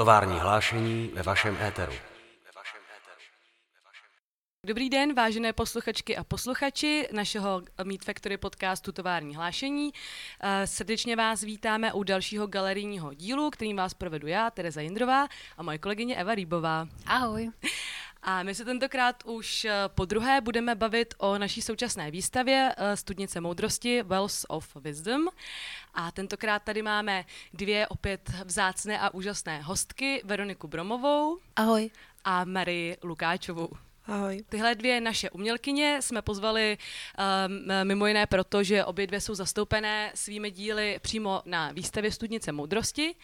[0.00, 1.92] Tovární hlášení ve vašem éteru.
[4.66, 9.90] Dobrý den, vážené posluchačky a posluchači našeho Meet Factory podcastu Tovární hlášení.
[10.40, 15.26] Eh, Srdečně vás vítáme u dalšího galerijního dílu, kterým vás provedu já, Tereza Jindrová
[15.56, 16.88] a moje kolegyně Eva Rýbová.
[17.06, 17.50] Ahoj.
[18.22, 22.96] A my se tentokrát už eh, po druhé budeme bavit o naší současné výstavě eh,
[22.96, 25.28] Studnice moudrosti Wells of Wisdom.
[25.94, 31.90] A tentokrát tady máme dvě opět vzácné a úžasné hostky, Veroniku Bromovou Ahoj.
[32.24, 33.68] a Mary Lukáčovou.
[34.06, 34.44] Ahoj.
[34.48, 36.78] Tyhle dvě naše umělkyně jsme pozvali
[37.48, 42.52] um, mimo jiné proto, že obě dvě jsou zastoupené svými díly přímo na výstavě Studnice
[42.52, 43.14] moudrosti.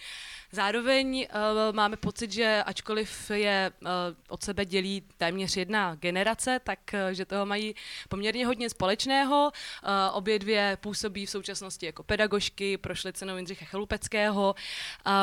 [0.53, 3.89] Zároveň uh, máme pocit, že ačkoliv je uh,
[4.29, 7.75] od sebe dělí téměř jedna generace, tak uh, že toho mají
[8.09, 9.53] poměrně hodně společného.
[9.83, 14.55] Uh, obě dvě působí v současnosti jako pedagožky, prošly cenou Jindřicha Chalupeckého,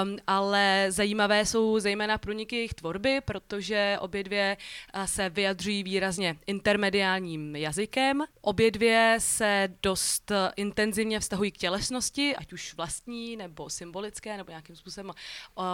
[0.03, 4.57] um, ale zajímavé jsou zejména průniky jejich tvorby, protože obě dvě
[4.95, 8.23] uh, se vyjadřují výrazně intermediálním jazykem.
[8.41, 14.75] Obě dvě se dost intenzivně vztahují k tělesnosti, ať už vlastní nebo symbolické, nebo nějakým
[14.75, 15.12] způsobem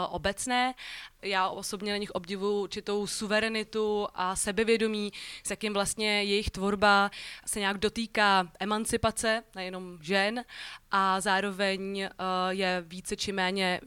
[0.09, 0.73] obecné.
[1.21, 5.11] Já osobně na nich obdivuju určitou suverenitu a sebevědomí,
[5.43, 7.11] s jakým vlastně jejich tvorba
[7.45, 10.43] se nějak dotýká emancipace, nejenom žen,
[10.91, 12.09] a zároveň
[12.49, 13.81] je více či méně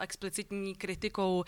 [0.00, 1.44] explicitní kritikou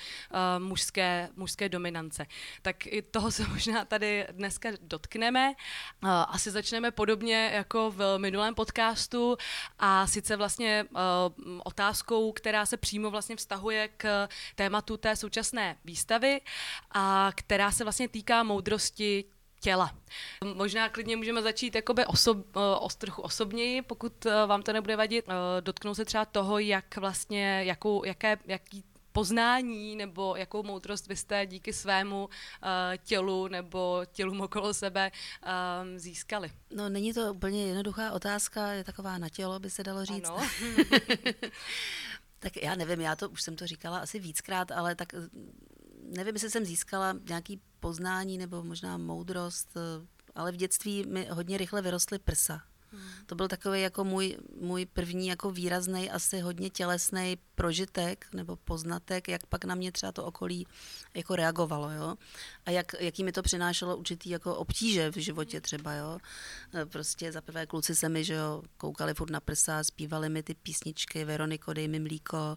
[0.58, 2.26] mužské, mužské dominance.
[2.62, 5.54] Tak i toho se možná tady dneska dotkneme.
[6.02, 9.36] Asi začneme podobně jako v minulém podcastu
[9.78, 10.84] a sice vlastně
[11.64, 16.40] otázkou, která se přímo vlastně vztahuje k tématu té současné výstavy
[16.92, 19.24] a která se vlastně týká moudrosti
[19.60, 19.94] těla.
[20.54, 25.24] Možná klidně můžeme začít jakoby osob, o trochu osobněji, pokud vám to nebude vadit.
[25.60, 31.46] Dotknout se třeba toho, jak vlastně, jakou, jaké, jaký poznání nebo jakou moudrost vy jste
[31.46, 32.30] díky svému uh,
[33.04, 36.50] tělu nebo tělům okolo sebe um, získali?
[36.70, 40.28] No není to úplně jednoduchá otázka, je taková na tělo, by se dalo říct.
[40.28, 40.38] Ano.
[42.38, 45.14] tak já nevím, já to už jsem to říkala asi víckrát, ale tak
[46.16, 49.76] nevím, jestli jsem získala nějaký poznání nebo možná moudrost,
[50.34, 52.62] ale v dětství mi hodně rychle vyrostly prsa.
[52.92, 53.02] Hmm.
[53.26, 59.28] To byl takový jako můj, můj první jako výrazný, asi hodně tělesný prožitek nebo poznatek,
[59.28, 60.66] jak pak na mě třeba to okolí
[61.14, 62.16] jako reagovalo, jo.
[62.66, 66.18] A jak, jaký mi to přinášelo určitý jako obtíže v životě třeba, jo.
[66.74, 70.42] E, prostě za prvé kluci se mi, že jo, koukali furt na prsa, zpívali mi
[70.42, 72.56] ty písničky, Veroniko, dej mi mlíko a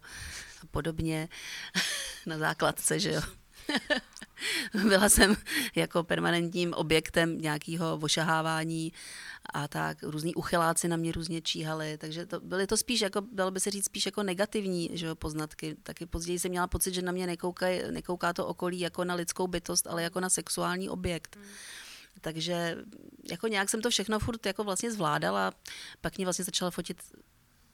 [0.70, 1.28] podobně
[2.26, 3.22] na základce, že jo.
[4.88, 5.36] Byla jsem
[5.74, 8.92] jako permanentním objektem nějakého ošahávání
[9.54, 13.50] a tak různí uchyláci na mě různě číhali, takže to, byly to spíš jako, dalo
[13.50, 15.76] by se říct, spíš jako negativní že jo, poznatky.
[15.82, 19.46] Taky později jsem měla pocit, že na mě nekouká, nekouká to okolí jako na lidskou
[19.46, 21.36] bytost, ale jako na sexuální objekt.
[21.36, 21.44] Hmm.
[22.20, 22.76] Takže
[23.30, 25.52] jako nějak jsem to všechno furt jako vlastně zvládala,
[26.00, 27.02] pak mě vlastně začala fotit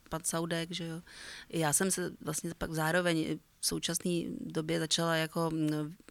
[0.09, 1.03] pan Saudek, že jo.
[1.49, 4.11] Já jsem se vlastně pak zároveň v současné
[4.41, 5.51] době začala jako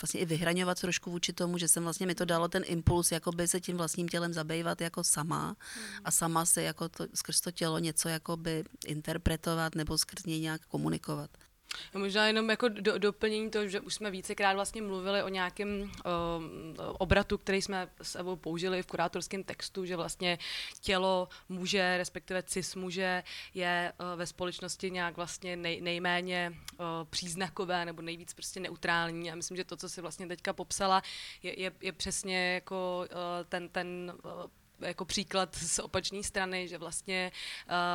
[0.02, 3.32] vlastně i vyhraňovat trošku vůči tomu, že jsem vlastně mi to dalo ten impuls, jako
[3.32, 5.56] by se tím vlastním tělem zabývat jako sama mm.
[6.04, 10.40] a sama se jako to, skrz to tělo něco jako by interpretovat nebo skrz něj
[10.40, 11.30] nějak komunikovat.
[11.94, 15.82] No možná jenom jako do, doplnění to, že už jsme vícekrát vlastně mluvili o nějakém
[15.82, 15.90] uh,
[16.78, 20.38] obratu, který jsme s Evou použili v kurátorském textu, že vlastně
[20.82, 23.24] tělo muže, respektive cis muže
[23.54, 29.32] je uh, ve společnosti nějak vlastně nej, nejméně uh, příznakové nebo nejvíc prostě neutrální.
[29.32, 31.02] A myslím, že to, co si vlastně teďka popsala,
[31.44, 33.18] je, je, je přesně jako uh,
[33.50, 34.32] ten, ten uh,
[34.80, 37.32] jako příklad z opačné strany, že vlastně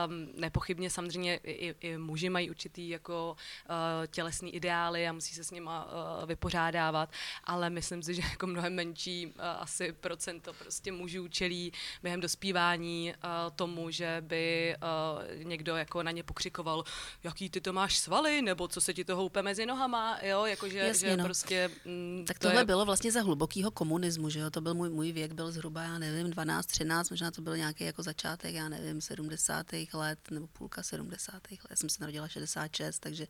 [0.07, 3.37] um, nepochybně samozřejmě i, i muži mají určitý jako
[3.71, 7.11] uh, tělesný ideály a musí se s nima uh, vypořádávat,
[7.45, 11.73] ale myslím si, že jako mnohem menší uh, asi procento prostě mužů čelí
[12.03, 16.85] během dospívání uh, tomu, že by uh, někdo jako na ně pokřikoval,
[17.25, 20.79] jaký ty to máš svaly, nebo co se ti to houpe mezi nohama, jo, jakože
[20.79, 21.25] Jasně, že no.
[21.25, 21.71] prostě...
[21.85, 22.65] Mm, tak tohle to je...
[22.65, 25.99] bylo vlastně za hlubokého komunismu, že jo, to byl můj, můj věk, byl zhruba, já
[25.99, 29.67] nevím, 12, 13, možná to byl nějaký jako začátek, já nevím, 70.
[29.93, 31.35] let nebo půlka 70.
[31.35, 31.61] let.
[31.71, 33.27] Já jsem se narodila 66, takže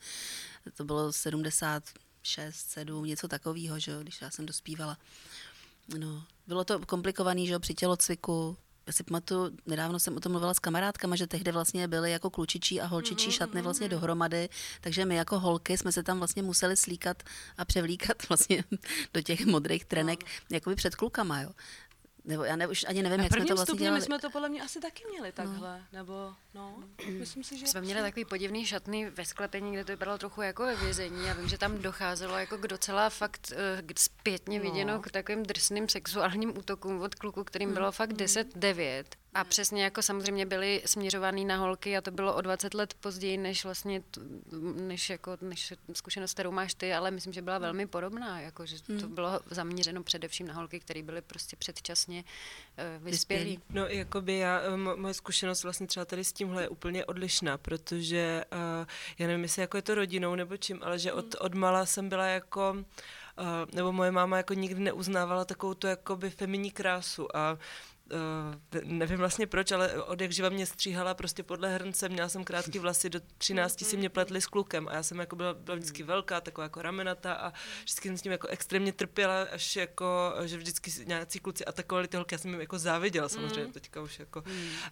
[0.77, 4.99] to bylo 76, 7, něco takového, že jo, když já jsem dospívala.
[5.99, 8.57] No, bylo to komplikovaný, že jo, při tělocviku,
[8.87, 12.31] já si pamatuju, nedávno jsem o tom mluvila s kamarádkama, že tehdy vlastně byly jako
[12.31, 13.37] klučičí a holčičí mm-hmm.
[13.37, 14.49] šatny vlastně dohromady,
[14.81, 17.23] takže my jako holky jsme se tam vlastně museli slíkat
[17.59, 18.65] a převlíkat vlastně
[19.15, 20.55] do těch modrých trenek, no.
[20.55, 21.51] jakoby před klukama, jo
[22.25, 24.01] nebo já ne, už ani nevím, Na jak jsme to vlastně dělali.
[24.01, 26.85] my jsme to podle mě asi taky měli takhle, nebo no,
[27.19, 27.67] myslím si, že...
[27.67, 31.27] Jsme měli takový podivný šatny ve sklepení, kde to vypadalo trochu jako ve vězení.
[31.27, 33.59] Já vím, že tam docházelo jako k docela fakt uh,
[33.99, 34.65] zpětně No.
[34.65, 39.05] viděno k takovým drsným sexuálním útokům od kluku, kterým bylo fakt 10-9.
[39.35, 43.37] A přesně jako samozřejmě byly směřovaný na holky a to bylo o 20 let později,
[43.37, 44.21] než vlastně, t-
[44.83, 48.83] než, jako, než zkušenost, kterou máš ty, ale myslím, že byla velmi podobná, jako, že
[49.01, 52.25] to bylo zaměřeno především na holky, které byly prostě předčasně
[52.99, 53.61] uh, vyspělí.
[53.71, 57.59] No, jakoby já, eh, mo- moje zkušenost vlastně třeba tady s tímhle je úplně odlišná,
[57.59, 58.87] protože uh,
[59.19, 62.09] já nevím, jestli jako je to rodinou nebo čím, ale že od, od mala jsem
[62.09, 62.77] byla jako,
[63.39, 63.45] uh,
[63.75, 67.59] nebo moje máma jako nikdy neuznávala takovou tu jakoby feminní krásu a Uh,
[68.85, 72.79] nevím vlastně proč, ale od jak živa mě stříhala prostě podle hrnce, měla jsem krátký
[72.79, 76.03] vlasy, do 13 si mě pletli s klukem a já jsem jako byla, byla vždycky
[76.03, 80.57] velká, taková jako ramenata a vždycky jsem s ním jako extrémně trpěla, až jako, že
[80.57, 84.45] vždycky nějací kluci atakovali ty holky, já jsem jim jako záviděla samozřejmě, teďka už jako,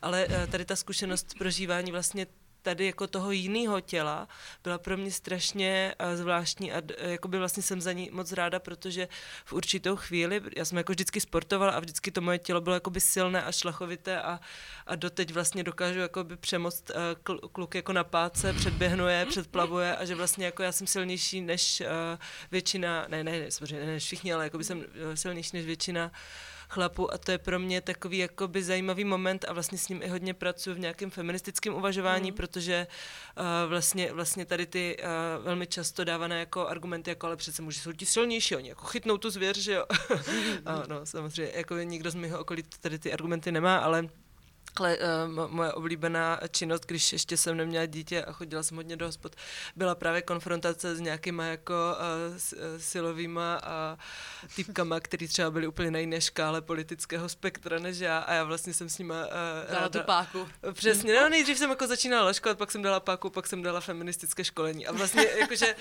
[0.03, 2.27] ale eh, tady ta zkušenost prožívání vlastně
[2.63, 4.29] tady jako toho jiného těla.
[4.65, 8.33] Byla pro mě strašně uh, zvláštní a d- jako by vlastně jsem za ní moc
[8.33, 9.09] ráda, protože
[9.45, 12.91] v určitou chvíli, já jsem jako vždycky sportovala a vždycky to moje tělo bylo jako
[12.91, 14.41] by silné a šlachovité a,
[14.87, 19.27] a doteď vlastně dokážu jako by přemost uh, kl- kluk jako na páce, předběhnu je,
[19.27, 21.87] předplavuje a že vlastně jako já jsem silnější než uh,
[22.51, 24.85] většina, ne, ne, ne, samozřejmě ne než všichni, ale jako by jsem uh,
[25.15, 26.13] silnější než většina
[26.71, 30.09] chlapů a to je pro mě takový jakoby zajímavý moment a vlastně s ním i
[30.09, 32.37] hodně pracuji v nějakém feministickém uvažování, mm.
[32.37, 32.87] protože
[33.37, 37.81] uh, vlastně, vlastně tady ty uh, velmi často dávané jako argumenty, jako ale přece muži
[37.81, 39.85] jsou ti silnější, oni jako chytnou tu zvěř, že jo.
[40.67, 44.09] a no, samozřejmě, jako nikdo z mého okolí tady ty argumenty nemá, ale
[44.77, 49.07] ale uh, moje oblíbená činnost, když ještě jsem neměla dítě a chodila jsem hodně do
[49.07, 49.37] hospod,
[49.77, 54.01] byla právě konfrontace s nějakýma jako uh, silovýma uh,
[54.57, 58.75] typkama, který třeba byli úplně na jiné škále politického spektra než já a já vlastně
[58.75, 60.49] jsem s nima uh, Dala tu páku.
[60.73, 64.45] Přesně, no nejdřív jsem jako začínala laškovat, pak jsem dala páku, pak jsem dala feministické
[64.45, 64.87] školení.
[64.87, 65.75] A vlastně jakože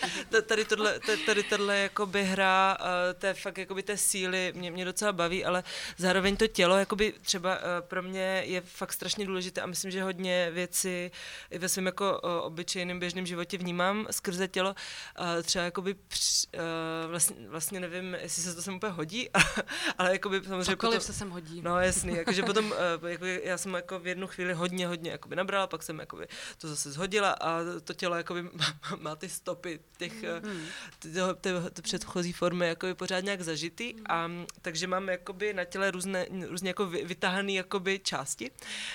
[0.46, 2.86] tady tohle, tady tohle jakoby hra uh,
[3.20, 5.64] té fakt jakoby té síly mě, mě docela baví, ale
[5.98, 10.04] zároveň to tělo jakoby třeba uh, pro mě je fakt strašně důležité a myslím, že
[10.04, 11.12] hodně věci
[11.52, 14.76] i ve svém jako uh, obyčejném běžném životě vnímám skrze tělo.
[15.20, 19.30] Uh, třeba jakoby při, uh, vlastně, vlastně nevím, jestli se to sem úplně hodí,
[19.98, 21.62] ale jakoby samozřejmě Cokoliv potom, se sem hodí.
[21.62, 22.66] No jasný, jakože potom
[23.02, 26.28] uh, jako já jsem jako v jednu chvíli hodně, hodně jakoby nabrala, pak jsem jakoby
[26.58, 30.66] to zase zhodila a to tělo jakoby má, má ty stopy těch, mm.
[31.14, 35.66] toho, té, té předchozí formy jakoby pořád nějak zažitý a mm, takže mám jakoby na
[35.66, 38.52] těle různé, různě jako vy- vytahané jakoby části.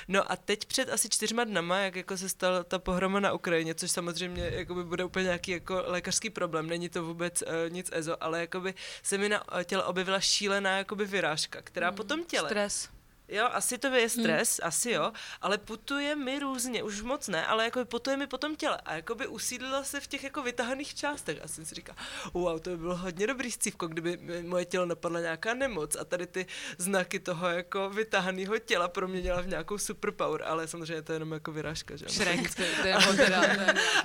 [0.09, 3.75] No a teď před asi čtyřma dnama, jak jako se stala ta pohroma na Ukrajině,
[3.75, 8.23] což samozřejmě jakoby bude úplně nějaký jako lékařský problém, není to vůbec uh, nic ezo,
[8.23, 11.97] ale jakoby se mi na těle objevila šílená jakoby vyrážka, která mm.
[11.97, 12.89] potom těle Stres.
[13.29, 14.69] Jo, asi to je stres, hmm.
[14.69, 18.79] asi jo, ale putuje mi různě, už moc ne, ale jako putuje mi potom těle
[18.85, 21.97] a jako by usídlila se v těch jako vytahaných částech a jsem si říkal,
[22.33, 26.27] wow, to by bylo hodně dobrý scívko, kdyby moje tělo napadla nějaká nemoc a tady
[26.27, 26.47] ty
[26.79, 31.53] znaky toho jako vytahaného těla proměnila v nějakou superpower, ale samozřejmě to je jenom jako
[31.53, 32.13] vyrážka, že jo.
[32.13, 32.95] Shrek, to je,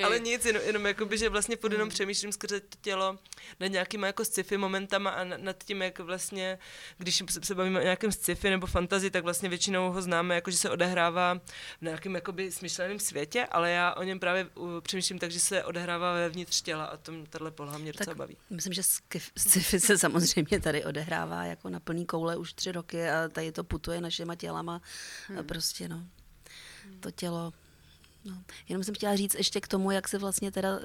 [0.04, 3.18] Ale nic, jenom, jenom jakoby, že vlastně furt jenom přemýšlím skrze to tělo
[3.60, 6.60] nad nějakýma jako sci-fi momentama a na- nad tím, jak vlastně,
[6.98, 10.52] když se- se bavíme o nějakém sci-fi nebo fantazii, tak vlastně většinou ho známe, jako
[10.52, 11.36] že se odehrává
[11.80, 14.48] v nějakém jakoby smyšleném světě, ale já o něm právě
[14.82, 18.38] přemýšlím tak, že se odehrává vevnitř těla a tom tahle poloha mě docela baví.
[18.50, 18.84] Myslím, že
[19.38, 23.64] sci-fi se samozřejmě tady odehrává jako na plný koule už tři roky a tady to
[23.64, 24.81] putuje našima tělama.
[25.28, 25.45] Hmm.
[25.45, 26.04] Prostě no,
[27.00, 27.54] to tělo.
[28.26, 28.44] No.
[28.69, 30.83] Jenom jsem chtěla říct ještě k tomu, jak se vlastně teda uh,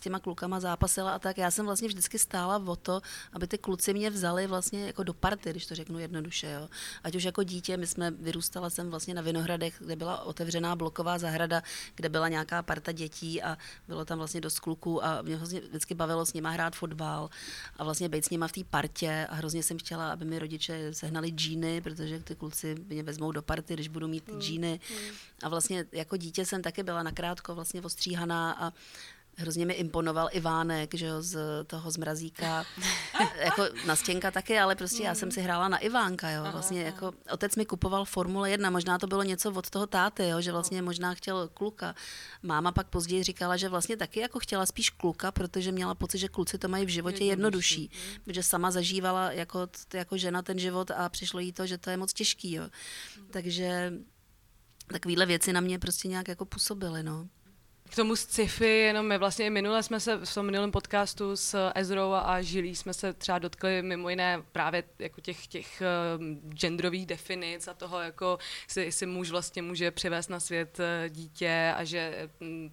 [0.00, 1.38] s těma klukama zápasila a tak.
[1.38, 3.00] Já jsem vlastně vždycky stála o to,
[3.32, 6.50] aby ty kluci mě vzali vlastně jako do party, když to řeknu jednoduše.
[6.50, 6.68] Jo.
[7.04, 11.18] Ať už jako dítě, my jsme vyrůstala jsem vlastně na Vinohradech, kde byla otevřená bloková
[11.18, 11.62] zahrada,
[11.94, 15.94] kde byla nějaká parta dětí a bylo tam vlastně dost kluků a mě vlastně vždycky
[15.94, 17.30] bavilo s nima hrát fotbal
[17.76, 20.94] a vlastně být s nima v té partě a hrozně jsem chtěla, aby mi rodiče
[20.94, 24.80] sehnali džíny, protože ty kluci mě vezmou do party, když budu mít ty džíny.
[25.42, 28.72] A vlastně jako dítě jsem taky byla nakrátko vlastně ostříhaná a
[29.40, 32.64] Hrozně mi imponoval Ivánek, že jo, z toho z Mrazíka.
[33.44, 36.42] jako Nastěnka taky, ale prostě já jsem si hrála na Ivánka, jo.
[36.52, 40.40] Vlastně jako otec mi kupoval Formule 1, možná to bylo něco od toho táty, jo,
[40.40, 41.94] že vlastně možná chtěl kluka.
[42.42, 46.28] Máma pak později říkala, že vlastně taky jako chtěla spíš kluka, protože měla pocit, že
[46.28, 47.90] kluci to mají v životě jednodušší.
[48.24, 51.96] Protože sama zažívala jako, jako žena ten život a přišlo jí to, že to je
[51.96, 52.64] moc těžký, jo.
[53.30, 53.92] Takže
[54.92, 57.28] takovéhle věci na mě prostě nějak jako působily, no.
[57.90, 62.12] K tomu sci-fi, jenom my vlastně minule jsme se v tom minulém podcastu s Ezrou
[62.12, 65.82] a Žilí jsme se třeba dotkli mimo jiné právě jako těch, těch
[66.18, 71.08] uh, genderových definic a toho, jako si, si muž vlastně může přivést na svět uh,
[71.08, 72.70] dítě a že um,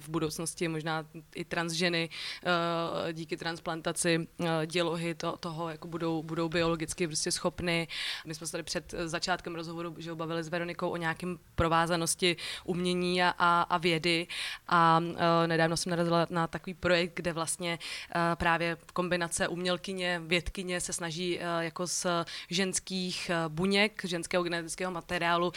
[0.00, 2.08] v budoucnosti možná i transženy
[2.42, 7.88] uh, díky transplantaci uh, dělohy to, toho jako budou, budou biologicky prostě schopny.
[8.26, 13.22] My jsme se tady před začátkem rozhovoru že bavili s Veronikou o nějakém provázanosti umění
[13.22, 14.26] a, a, a vědy
[14.68, 20.80] a uh, nedávno jsem narazila na takový projekt, kde vlastně uh, právě kombinace umělkyně, vědkyně
[20.80, 22.06] se snaží uh, jako z
[22.50, 25.52] ženských buněk, ženského genetického materiálu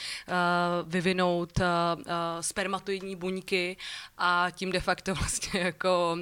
[0.88, 1.60] vyvinout
[2.42, 3.78] spermatoidní buňky
[4.18, 6.18] a tím de facto vlastně jako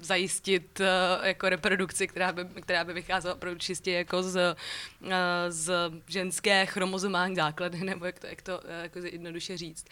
[0.00, 0.80] zajistit
[1.22, 4.56] jako reprodukci, která by, která by vycházela opravdu čistě jako z,
[5.48, 5.72] z
[6.06, 9.86] ženské chromozomální základy, nebo jak to, jak to jako jednoduše říct.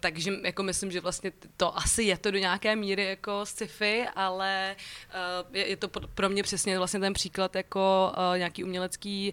[0.00, 4.76] Takže jako myslím, že vlastně to asi je to do nějaké míry jako sci-fi, ale
[5.46, 9.32] uh, je, je to pro mě přesně vlastně ten příklad jako uh, nějaký umělecký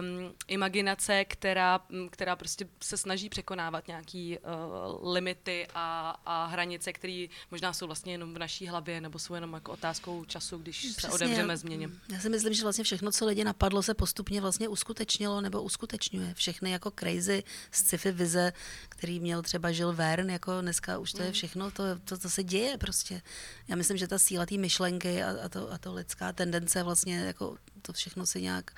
[0.00, 1.80] um, imaginace, která,
[2.10, 8.12] která prostě se snaží překonávat nějaký uh, limity a, a hranice, které možná jsou vlastně
[8.12, 11.88] jenom v naší hlavě nebo jsou jenom jako otázkou času, když Přesně, se otevřeme změně.
[12.12, 16.34] Já si myslím, že vlastně všechno, co lidi napadlo, se postupně vlastně uskutečnilo nebo uskutečňuje.
[16.34, 18.52] Všechny jako crazy sci-fi vize,
[18.88, 21.32] který měl třeba Žil Verne, jako dneska už to je mm.
[21.32, 23.22] všechno, to, to, to se děje prostě.
[23.68, 27.18] Já myslím, že ta síla té myšlenky a, a, to, a to lidská tendence vlastně
[27.18, 28.70] jako to všechno si nějak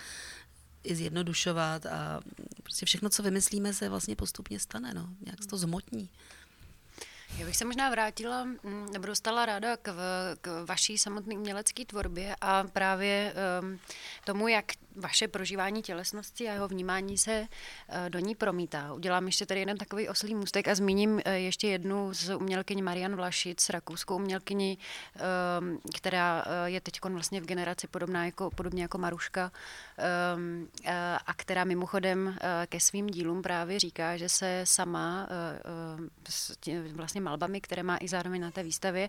[0.85, 2.21] i zjednodušovat a
[2.63, 5.09] prostě všechno, co vymyslíme, se vlastně postupně stane, no.
[5.21, 6.11] Nějak se to zmotní.
[7.39, 9.95] Já bych se možná vrátila, mm, nebo dostala ráda k,
[10.41, 13.79] k vaší samotné umělecké tvorbě a právě um,
[14.25, 14.65] tomu, jak
[14.97, 18.93] vaše prožívání tělesnosti a jeho vnímání se uh, do ní promítá.
[18.93, 23.17] Udělám ještě tady jeden takový oslý můstek a zmíním uh, ještě jednu z umělkyní Marian
[23.17, 24.79] Vlašic, rakouskou umělkyni,
[25.61, 29.53] um, která uh, je teď vlastně v generaci podobná jako, podobně jako Maruška
[29.99, 30.05] uh,
[31.27, 35.29] a která mimochodem ke svým dílům právě říká, že se sama
[36.29, 36.53] s
[36.93, 39.09] vlastně malbami, které má i zároveň na té výstavě,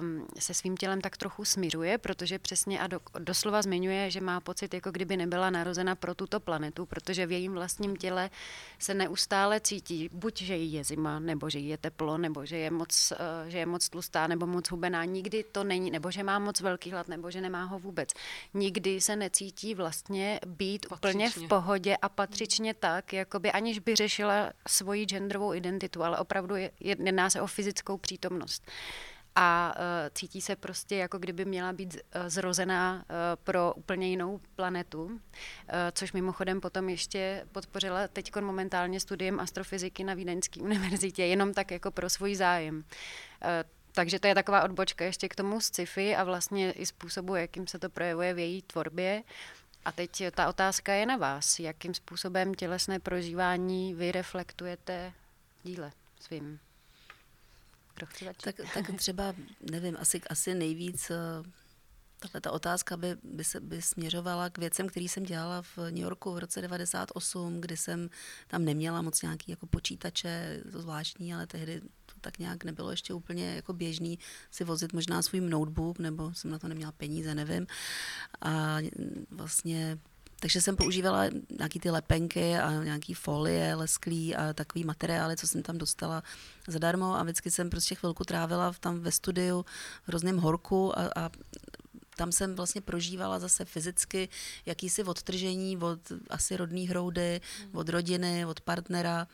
[0.00, 4.40] um, se svým tělem tak trochu smířuje, protože přesně a do, doslova zmiňuje, že má
[4.40, 8.30] pocit, jako kdyby nebyla narozena pro tuto planetu, protože v jejím vlastním těle
[8.78, 12.56] se neustále cítí, buď, že jí je zima, nebo že jí je teplo, nebo že
[12.56, 15.04] je moc, uh, že je moc tlustá, nebo moc hubená.
[15.04, 18.08] Nikdy to není, nebo že má moc velký hlad, nebo že nemá ho vůbec.
[18.54, 21.10] Nikdy se necítí vlastně být patřičně.
[21.10, 26.56] úplně v pohodě a patřičně tak, jakoby aniž by řešila svoji genderovou identitu, ale opravdu
[26.56, 28.70] je, jedná se o fyzickou přítomnost
[29.36, 29.82] a uh,
[30.14, 33.02] cítí se prostě, jako kdyby měla být uh, zrozená uh,
[33.44, 35.20] pro úplně jinou planetu,
[35.92, 41.90] což mimochodem potom ještě podpořila teď momentálně studiem astrofyziky na Vídeňské univerzitě, jenom tak jako
[41.90, 42.84] pro svůj zájem.
[43.92, 47.78] Takže to je taková odbočka ještě k tomu sci-fi a vlastně i způsobu, jakým se
[47.78, 49.22] to projevuje v její tvorbě.
[49.84, 51.58] A teď ta otázka je na vás.
[51.58, 55.12] Jakým způsobem tělesné prožívání vy reflektujete
[55.62, 56.58] díle svým?
[57.94, 58.42] Kdo chce začít?
[58.42, 59.34] Tak, tak třeba,
[59.70, 61.16] nevím, asi, asi nejvíc eh,
[62.22, 66.02] Tahle ta otázka by, by, se, by směřovala k věcem, který jsem dělala v New
[66.02, 68.10] Yorku v roce 98, kdy jsem
[68.46, 73.14] tam neměla moc nějaký jako počítače, to zvláštní, ale tehdy to tak nějak nebylo ještě
[73.14, 74.18] úplně jako běžný
[74.50, 77.66] si vozit možná svůj notebook, nebo jsem na to neměla peníze, nevím.
[78.40, 78.78] A
[79.30, 79.98] vlastně
[80.42, 81.24] takže jsem používala
[81.58, 86.22] nějaký ty lepenky a nějaký folie lesklý a takový materiály, co jsem tam dostala
[86.68, 89.64] zadarmo a vždycky jsem prostě chvilku trávila tam ve studiu
[90.04, 91.30] v hrozném horku a, a
[92.16, 94.28] tam jsem vlastně prožívala zase fyzicky
[94.66, 97.76] jakýsi odtržení od asi rodných hroudy, hmm.
[97.76, 99.26] od rodiny, od partnera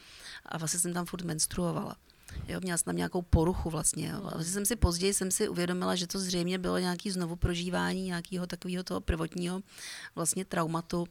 [0.46, 1.96] a vlastně jsem tam furt menstruovala.
[2.48, 4.08] Jo, měla jsem tam nějakou poruchu vlastně.
[4.08, 4.30] Jo.
[4.34, 8.46] vlastně jsem si později jsem si uvědomila, že to zřejmě bylo nějaký znovu prožívání nějakého
[8.46, 9.60] takového toho prvotního
[10.14, 11.06] vlastně traumatu,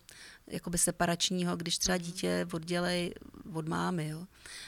[0.48, 3.14] jakoby separačního, když třeba dítě oddělej
[3.54, 4.08] od mámy.
[4.08, 4.26] Jo.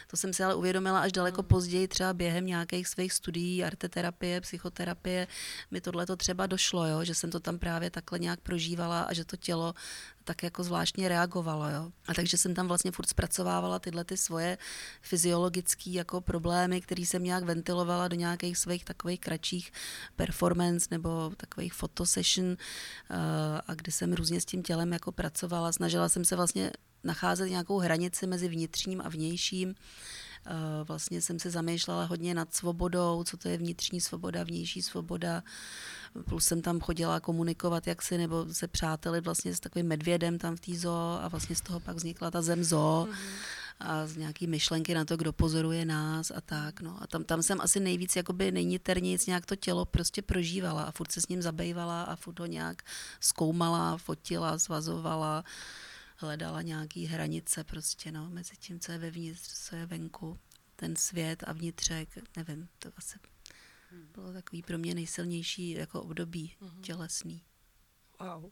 [0.07, 5.27] To jsem si ale uvědomila až daleko později, třeba během nějakých svých studií, arteterapie, psychoterapie,
[5.71, 9.13] mi tohle to třeba došlo, jo, že jsem to tam právě takhle nějak prožívala a
[9.13, 9.74] že to tělo
[10.29, 11.69] tak jako zvláštně reagovalo.
[11.69, 11.91] Jo.
[12.07, 14.57] A takže jsem tam vlastně furt zpracovávala tyhle ty svoje
[15.01, 19.71] fyziologické jako problémy, které jsem nějak ventilovala do nějakých svých takových kratších
[20.15, 22.55] performance nebo takových fotosession uh,
[23.67, 25.68] a kdy jsem různě s tím tělem jako pracovala.
[25.71, 26.71] Snažila jsem se vlastně
[27.03, 29.75] nacházet nějakou hranici mezi vnitřním a vnějším.
[30.45, 35.43] Eh, vlastně jsem se zamýšlela hodně nad svobodou, co to je vnitřní svoboda, vnější svoboda.
[36.25, 40.59] Plus jsem tam chodila komunikovat jaksi, nebo se přáteli vlastně s takovým medvědem tam v
[40.59, 43.07] té zoo a vlastně z toho pak vznikla ta zem zoo.
[43.09, 46.81] Mm-hmm a z nějaký myšlenky na to, kdo pozoruje nás a tak.
[46.81, 47.03] No.
[47.03, 51.12] A tam, tam jsem asi nejvíc jakoby nejniternějíc nějak to tělo prostě prožívala a furt
[51.12, 52.81] se s ním zabývala a furt ho nějak
[53.19, 55.43] zkoumala, fotila, svazovala,
[56.15, 60.39] hledala nějaký hranice prostě, no, mezi tím, co je vevnitř, co je venku,
[60.75, 63.19] ten svět a vnitřek, nevím, to asi
[64.13, 67.41] bylo takový pro mě nejsilnější jako období tělesný.
[68.19, 68.51] Wow.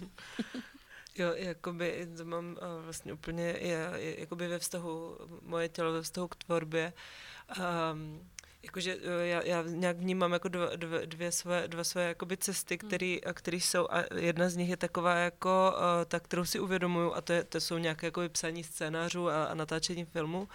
[1.14, 6.02] jo, jakoby to mám uh, vlastně úplně, je, je, jakoby ve vztahu, moje tělo ve
[6.02, 6.92] vztahu k tvorbě.
[7.92, 8.30] Um,
[8.62, 12.78] jakože eh, já, já nějak vnímám jako dva, dvě, dvě své, dva své jakoby cesty,
[13.34, 17.20] které jsou a jedna z nich je taková jako uh, ta, kterou si uvědomuju a
[17.20, 20.48] to, je, to jsou nějaké jakoby psaní scénářů a, a natáčení filmu.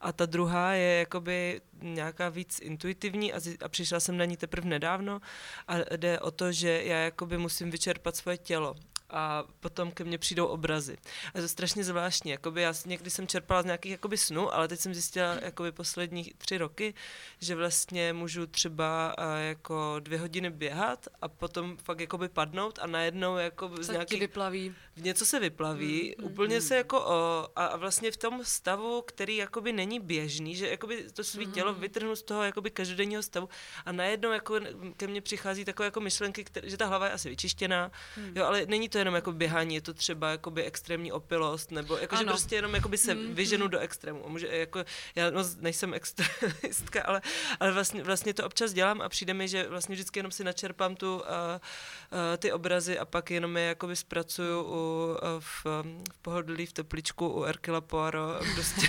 [0.00, 4.68] A ta druhá je jakoby nějaká víc intuitivní a, a přišla jsem na ní teprve
[4.68, 5.20] nedávno
[5.68, 8.74] a jde o to, že já jakoby musím vyčerpat svoje tělo
[9.10, 10.96] a potom ke mně přijdou obrazy.
[11.28, 12.30] A to je strašně zvláštní.
[12.30, 16.32] Jakoby já někdy jsem čerpala z nějakých jakoby snů, ale teď jsem zjistila jakoby poslední
[16.38, 16.94] tři roky,
[17.40, 23.36] že vlastně můžu třeba jako dvě hodiny běhat a potom fakt jakoby padnout a najednou
[23.36, 24.20] jako z nějakých...
[24.20, 24.74] vyplaví.
[24.96, 26.62] Něco se vyplaví, mm, úplně mm.
[26.62, 31.24] se jako o, a vlastně v tom stavu, který jakoby není běžný, že jakoby to
[31.24, 31.52] svý mm.
[31.52, 33.48] tělo vytrhnu z toho jakoby každodenního stavu
[33.84, 34.60] a najednou jako
[34.96, 38.32] ke mně přichází takové jako myšlenky, které, že ta hlava je asi vyčištěná, mm.
[38.36, 41.96] jo, ale není to to jenom jako běhání, je to třeba jakoby extrémní opilost, nebo
[41.96, 43.70] jako, že prostě jenom jakoby se mm, vyženu mm.
[43.70, 44.26] do extrému.
[44.26, 44.84] A může, jako,
[45.14, 47.20] já no, nejsem extremistka, ale,
[47.60, 50.96] ale vlastně, vlastně, to občas dělám a přijde mi, že vlastně vždycky jenom si načerpám
[50.96, 55.66] tu, uh, uh, ty obrazy a pak jenom je jakoby zpracuju u, uh, v,
[56.12, 58.88] v pohodlí, v tepličku u Erkila Poirot, prostě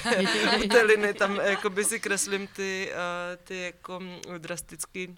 [0.64, 4.00] u té liny, tam jakoby si kreslím ty, uh, ty jako
[4.38, 5.18] drastický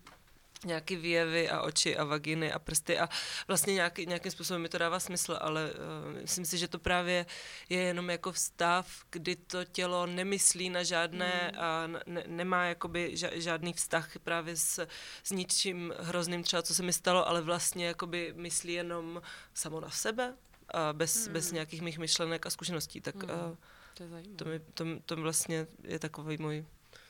[0.65, 3.09] nějaký výjevy a oči a vaginy a prsty a
[3.47, 7.25] vlastně nějaký, nějakým způsobem mi to dává smysl, ale uh, myslím si, že to právě
[7.69, 11.59] je jenom jako vstav, kdy to tělo nemyslí na žádné mm.
[11.59, 14.87] a ne, nemá jakoby žádný vztah právě s,
[15.23, 19.21] s ničím hrozným třeba, co se mi stalo, ale vlastně jakoby myslí jenom
[19.53, 20.33] samo na sebe
[20.73, 21.33] a bez, mm.
[21.33, 23.29] bez nějakých mých myšlenek a zkušeností, tak mm.
[23.29, 23.55] uh,
[23.93, 26.65] to, je to, mi, to, to vlastně je takový můj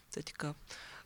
[0.09, 0.55] teďka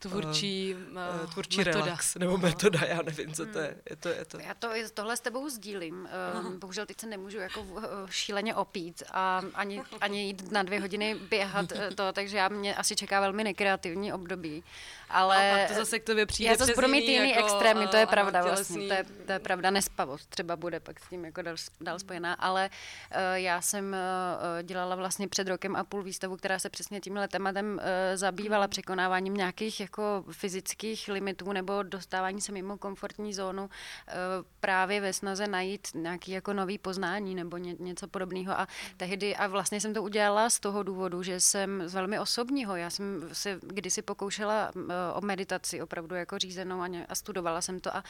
[0.09, 1.85] tvůrčí, uh, tvůrčí metoda.
[1.85, 3.75] relax, nebo metoda, já nevím, co to je.
[3.89, 4.39] je, to, je to.
[4.39, 6.07] Já to, tohle s tebou sdílím.
[6.43, 7.65] Uh, bohužel teď se nemůžu jako
[8.09, 12.95] šíleně opít a ani, ani jít na dvě hodiny běhat to, takže já mě asi
[12.95, 14.63] čeká velmi nekreativní období.
[15.09, 17.87] Ale a pak to zase k tobě přijde Já to budu mít jiný jako, extrémy,
[17.87, 18.87] to je pravda vlastně.
[18.87, 22.33] To je, to je pravda, nespavost třeba bude pak s tím jako dál, dál spojená,
[22.33, 27.01] ale uh, já jsem uh, dělala vlastně před rokem a půl výstavu, která se přesně
[27.01, 27.81] tímhle tématem uh,
[28.15, 33.69] zabývala překonáváním nějakých jako fyzických limitů nebo dostávání se mimo komfortní zónu
[34.07, 34.13] eh,
[34.59, 38.59] právě ve snaze najít nějaký jako nový poznání nebo ně, něco podobného.
[38.59, 42.75] A tehdy, a vlastně jsem to udělala z toho důvodu, že jsem z velmi osobního,
[42.75, 44.81] já jsem se kdysi pokoušela eh,
[45.13, 48.03] o meditaci opravdu jako řízenou a, a studovala jsem to a,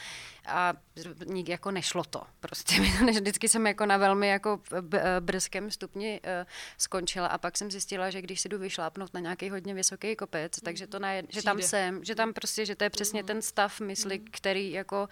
[0.46, 0.74] a
[1.26, 2.22] nik jako nešlo to.
[2.40, 2.80] Prostě
[3.20, 4.60] vždycky jsem jako na velmi jako
[5.20, 6.20] brzkém stupni
[6.78, 10.60] skončila a pak jsem zjistila, že když si jdu vyšlápnout na nějaký hodně vysoký kopec,
[10.60, 13.26] takže to na, že tam jsem, že tam prostě, že to je přesně mm.
[13.26, 14.24] ten stav mysli, mm.
[14.30, 15.08] který jako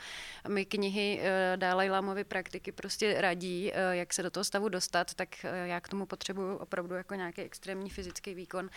[0.48, 5.14] mi knihy uh, Dalai Lamovy praktiky prostě radí, uh, jak se do toho stavu dostat,
[5.14, 8.70] tak uh, já k tomu potřebuju opravdu jako nějaký extrémní fyzický výkon.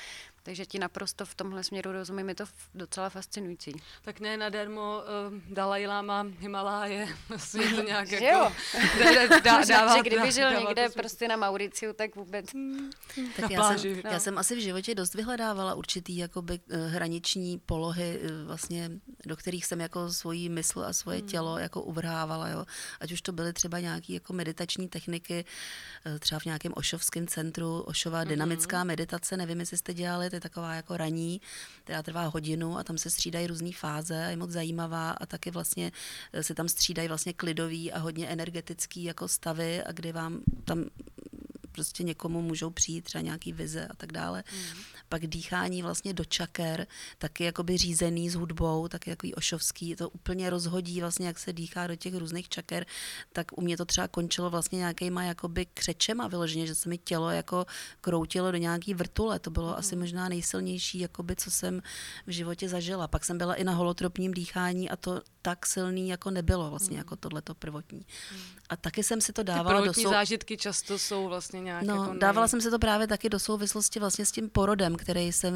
[0.46, 3.72] Takže ti naprosto v tomhle směru rozumím, je to docela fascinující.
[4.02, 7.08] Tak ne nadarmo uh, Dalai Lama Himaláje,
[7.62, 8.26] je to nějak jako...
[8.26, 8.52] Jo.
[9.00, 12.46] Dá, dá, dává, že kdyby žil dává někde prostě na Mauriciu, tak vůbec...
[13.36, 14.12] Tak já, jsem, no.
[14.12, 18.92] já jsem asi v životě dost vyhledávala určitý jakoby hraniční polohy, vlastně,
[19.26, 21.28] do kterých jsem jako svoji mysl a svoje hmm.
[21.28, 22.66] tělo jako uvrhávala, jo.
[23.00, 25.46] Ať už to byly třeba nějaké jako meditační techniky,
[26.20, 28.28] třeba v nějakém ošovském centru, ošová hmm.
[28.28, 31.42] dynamická meditace, nevím, jestli jste dělali, je taková jako raní,
[31.84, 35.92] která trvá hodinu a tam se střídají různé fáze je moc zajímavá a taky vlastně
[36.34, 40.86] eh, se tam střídají vlastně klidový a hodně energetický jako stavy a kdy vám tam
[41.76, 44.44] prostě někomu můžou přijít třeba nějaký vize a tak dále.
[44.54, 44.82] Mm.
[45.10, 50.50] Pak dýchání vlastně do čaker, taky jakoby řízený s hudbou, taky takový ošovský, to úplně
[50.50, 52.86] rozhodí vlastně, jak se dýchá do těch různých čaker,
[53.34, 57.30] tak u mě to třeba končilo vlastně nějakýma jakoby křečema vyloženě, že se mi tělo
[57.30, 57.66] jako
[58.02, 59.76] kroutilo do nějaký vrtule, to bylo mm.
[59.78, 61.82] asi možná nejsilnější, jakoby, co jsem
[62.28, 63.08] v životě zažila.
[63.08, 66.98] Pak jsem byla i na holotropním dýchání a to tak silný jako nebylo vlastně mm.
[66.98, 68.06] jako tohleto prvotní.
[68.32, 68.40] Mm.
[68.70, 70.14] A taky jsem si to dávala Ty prvotní do sou...
[70.14, 72.50] zážitky často jsou vlastně nějak No, jako dávala nej...
[72.50, 75.54] jsem se to právě taky do souvislosti vlastně s tím porodem, který jsem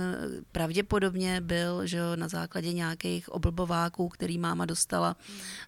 [0.51, 5.15] pravděpodobně byl, že jo, na základě nějakých oblbováků, který máma dostala.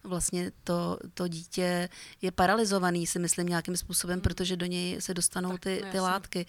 [0.04, 1.88] Vlastně to, to dítě
[2.22, 6.00] je paralizovaný, si myslím, nějakým způsobem, protože do něj se dostanou Tak, ty, no ty
[6.00, 6.46] látky.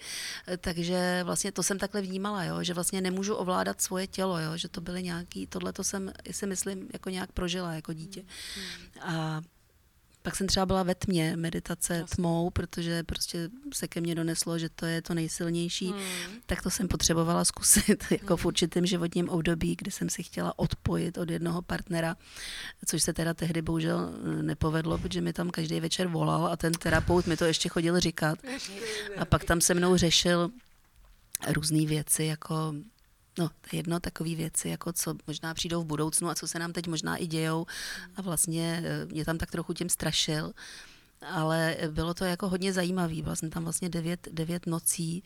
[0.60, 4.68] Takže vlastně to jsem takhle vnímala, jo, že vlastně nemůžu ovládat svoje tělo, jo, že
[4.68, 8.24] to byly nějaký, tohle to jsem si myslím jako nějak prožila jako dítě.
[9.00, 9.40] A
[10.24, 12.16] pak jsem třeba byla ve tmě, meditace Jasně.
[12.16, 15.86] tmou, protože prostě se ke mně doneslo, že to je to nejsilnější.
[15.86, 16.00] Hmm.
[16.46, 21.18] Tak to jsem potřebovala zkusit jako v určitém životním období, kdy jsem si chtěla odpojit
[21.18, 22.16] od jednoho partnera,
[22.86, 26.72] což se teda tehdy bohužel eh, nepovedlo, protože mi tam každý večer volal a ten
[26.72, 28.38] terapeut mi to ještě chodil říkat.
[29.18, 30.50] A pak tam se mnou řešil
[31.52, 32.74] různé věci, jako
[33.38, 36.86] No, jedno takové věci, jako co možná přijdou v budoucnu a co se nám teď
[36.86, 37.66] možná i dějou.
[38.16, 40.52] A vlastně eh, mě tam tak trochu tím strašil.
[41.30, 43.22] Ale bylo to jako hodně zajímavý.
[43.22, 45.22] Vlastně tam vlastně devět, devět nocí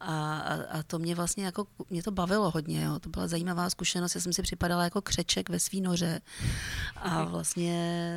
[0.00, 2.98] a, a, a, to mě vlastně jako, mě to bavilo hodně, jo.
[2.98, 4.14] To byla zajímavá zkušenost.
[4.14, 6.20] Já jsem si připadala jako křeček ve svý noře
[6.96, 8.10] a vlastně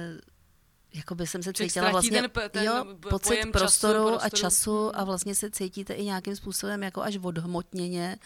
[0.97, 4.41] jako by jsem se cítila vlastně, ten ten jo, pocit pojem času, prostoru, a prostoru.
[4.41, 8.17] času a vlastně se cítíte i nějakým způsobem jako až odhmotněně.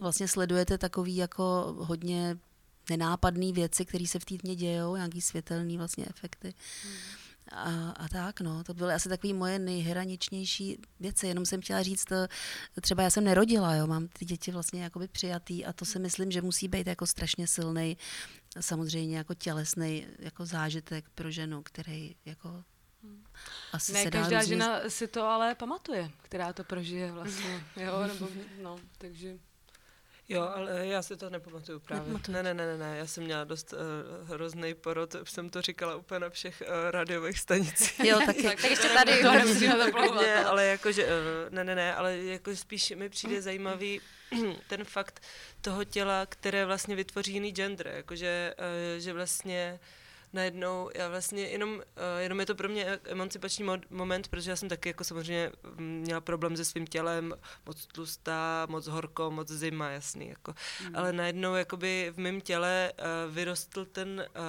[0.00, 2.38] Vlastně sledujete takový jako hodně
[2.90, 6.54] nenápadné věci, které se v tmě dějou, nějaký světelný vlastně efekty.
[7.52, 12.04] A, a tak, no, to byly asi takové moje nejhraničnější věci, jenom jsem chtěla říct,
[12.04, 12.16] to,
[12.80, 16.30] třeba já jsem nerodila, jo, mám ty děti vlastně jakoby přijatý a to si myslím,
[16.30, 17.96] že musí být jako strašně silný,
[18.60, 22.64] samozřejmě jako tělesný jako zážitek pro ženu, který jako
[23.72, 27.64] asi Ne, se dá každá různě- žena si to ale pamatuje, která to prožije vlastně,
[27.76, 28.28] jo, nebo,
[28.62, 29.38] no, takže...
[30.32, 32.12] Jo, ale já si to nepamatuju právě.
[32.28, 35.62] Ne, ne, ne, ne, ne, já jsem měla dost uh, hrozný porod, už jsem to
[35.62, 38.00] říkala úplně na všech uh, rádiových stanicích.
[38.04, 38.42] Jo, taky.
[38.48, 40.10] Tak, ještě tady- to nemusíme Tak zaplovat.
[40.10, 41.10] klidně, ale jakože, uh,
[41.54, 44.00] ne, ne, ne, ale jako spíš mi přijde zajímavý
[44.68, 45.22] ten fakt
[45.60, 49.80] toho těla, které vlastně vytvoří jiný gender, jakože, uh, že vlastně
[50.32, 51.82] najednou, já vlastně jenom, uh,
[52.18, 56.00] jenom je to pro mě emancipační mo- moment, protože já jsem taky jako samozřejmě mm,
[56.00, 57.34] měla problém se svým tělem,
[57.66, 60.54] moc tlustá, moc horko, moc zima, jasný, jako.
[60.88, 60.96] Mm.
[60.96, 64.44] Ale najednou jakoby v mém těle uh, vyrostl ten uh,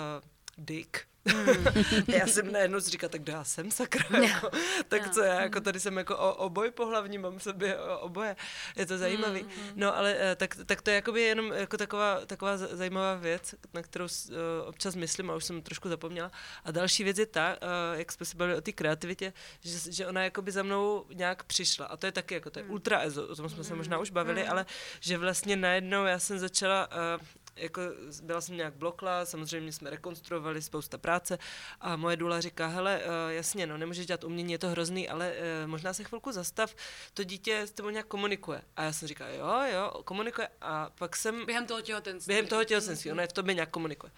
[0.58, 0.98] dick,
[2.08, 4.50] já jsem najednou si říkala, tak kdo já jsem sakra, jako,
[4.88, 8.36] tak co já, jako tady jsem jako o, oboj pohlavní, mám v sobě o- oboje,
[8.76, 9.46] je to zajímavý.
[9.76, 13.56] No ale eh, tak, tak to je jakoby jenom jako taková, taková za- zajímavá věc,
[13.74, 14.36] na kterou eh,
[14.68, 16.32] občas myslím, a už jsem trošku zapomněla.
[16.64, 20.08] A další věc je ta, eh, jak jsme se bavili o té kreativitě, že, že
[20.08, 21.86] ona jakoby za mnou nějak přišla.
[21.86, 24.10] A to je taky jako, to je ultra ezo, o tom jsme se možná už
[24.10, 24.66] bavili, ale
[25.00, 27.82] že vlastně najednou já jsem začala uh, jako
[28.24, 31.38] byla jsem nějak blokla, samozřejmě jsme rekonstruovali spousta práce
[31.82, 35.32] a moje důla říká, hele, uh, jasně, no, nemůžeš dělat umění, je to hrozný, ale
[35.32, 36.76] uh, možná se chvilku zastav,
[37.14, 38.62] to dítě s tebou nějak komunikuje.
[38.76, 41.46] A já jsem říkala, jo, jo, komunikuje a pak jsem...
[41.46, 42.32] Během toho těhotenství.
[42.32, 44.12] Během toho těhotenství, ona je v tobě nějak komunikuje.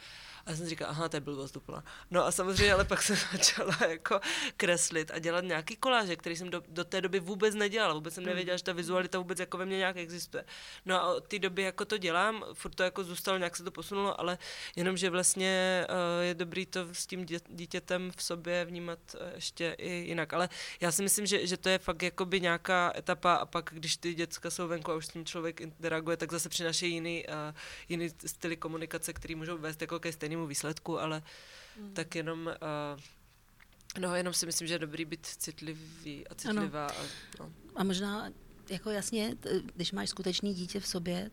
[0.45, 1.83] A já jsem říkala, aha, to je blbost úplná.
[2.11, 4.19] No a samozřejmě, ale pak jsem začala jako
[4.57, 7.93] kreslit a dělat nějaký koláže, který jsem do, do té doby vůbec nedělala.
[7.93, 10.45] Vůbec jsem nevěděla, že ta vizualita vůbec jako ve mně nějak existuje.
[10.85, 13.71] No a od té doby jako to dělám, furt to jako zůstalo, nějak se to
[13.71, 14.37] posunulo, ale
[14.75, 19.27] jenom, že vlastně uh, je dobrý to s tím dě, dítětem v sobě vnímat uh,
[19.35, 20.33] ještě i jinak.
[20.33, 20.49] Ale
[20.81, 24.13] já si myslím, že, že to je fakt jakoby nějaká etapa a pak, když ty
[24.13, 27.55] děcka jsou venku a už s tím člověk interaguje, tak zase přináší jiný, uh,
[27.89, 31.23] jiný styly komunikace, který můžou vést jako ke stejnému výsledku, ale
[31.79, 31.93] mm.
[31.93, 32.99] tak jenom uh,
[33.99, 36.87] No, jenom si myslím, že je dobrý být citlivý a citlivá.
[36.87, 37.01] A,
[37.39, 37.53] no.
[37.75, 38.29] A možná,
[38.69, 39.35] jako jasně,
[39.75, 41.29] když máš skutečný dítě v sobě,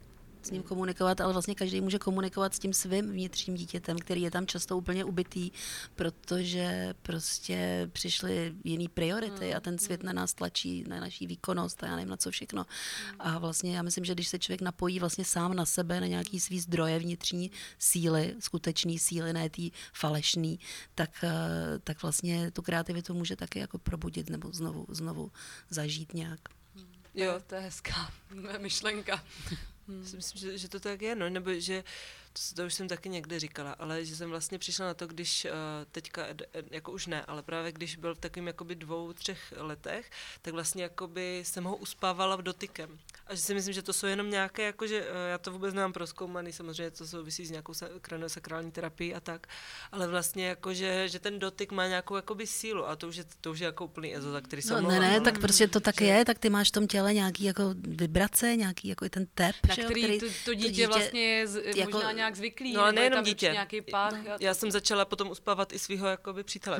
[0.46, 4.31] s ním komunikovat, ale vlastně každý může komunikovat s tím svým vnitřním dítětem, který je
[4.31, 5.50] tam často úplně ubitý,
[5.94, 11.87] protože prostě přišly jiný priority a ten svět na nás tlačí, na naší výkonnost a
[11.87, 12.66] já nevím na co všechno.
[13.18, 16.40] A vlastně já myslím, že když se člověk napojí vlastně sám na sebe, na nějaký
[16.40, 20.59] svý zdroje vnitřní síly, skutečný síly, ne tý falešný,
[20.94, 25.33] tak, eh, tak vlastně tu kreativitu může taky jako probudit nebo znovu, znovu
[25.70, 26.40] zažít nějak.
[27.14, 28.12] Jo, to je hezká
[28.59, 29.24] myšlenka.
[29.90, 30.07] Hmm.
[30.16, 31.85] Myslím, že, že to tak je, no, nebo že
[32.33, 35.44] to, to už jsem taky někde říkala, ale že jsem vlastně přišla na to, když
[35.44, 35.50] uh,
[35.92, 39.55] teďka, ed- ed- jako už ne, ale právě když byl v takovým jakoby dvou, třech
[39.57, 40.11] letech,
[40.42, 42.98] tak vlastně jakoby jsem ho uspávala v dotykem.
[43.30, 45.92] A že si myslím, že to jsou jenom nějaké, jakože uh, já to vůbec nemám
[45.92, 49.46] proskoumaný, samozřejmě to souvisí s nějakou sa- kraniosakrální terapií a tak,
[49.92, 53.50] ale vlastně jakože, že ten dotyk má nějakou jakoby sílu a to už je, to
[53.50, 55.24] už je jako úplný ezo, za který se No, ne, omlouvám, ne, no.
[55.24, 58.56] tak prostě to tak Že- je, tak ty máš v tom těle nějaký jako vibrace,
[58.56, 61.62] nějaký jako i ten tep, Na že jo, který, to, to dítě, vlastně je z,
[61.76, 63.50] jako možná nějak zvyklý, No, ale je nejenom dítě.
[63.52, 64.14] nějaký pách.
[64.24, 66.78] jo, Já jsem začala potom uspávat i svého jakoby přítele.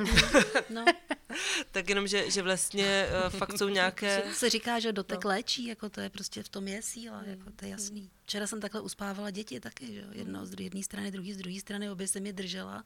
[0.69, 0.85] No,
[1.71, 4.23] tak jenom, že, že vlastně uh, fakt jsou nějaké...
[4.33, 7.65] se říká, že dotek léčí, jako to je prostě v tom je síla, jako to
[7.65, 8.11] je jasný.
[8.23, 11.59] Včera jsem takhle uspávala děti taky, že jo, jedno z jedné strany, druhý z druhé
[11.59, 12.83] strany, obě jsem je držela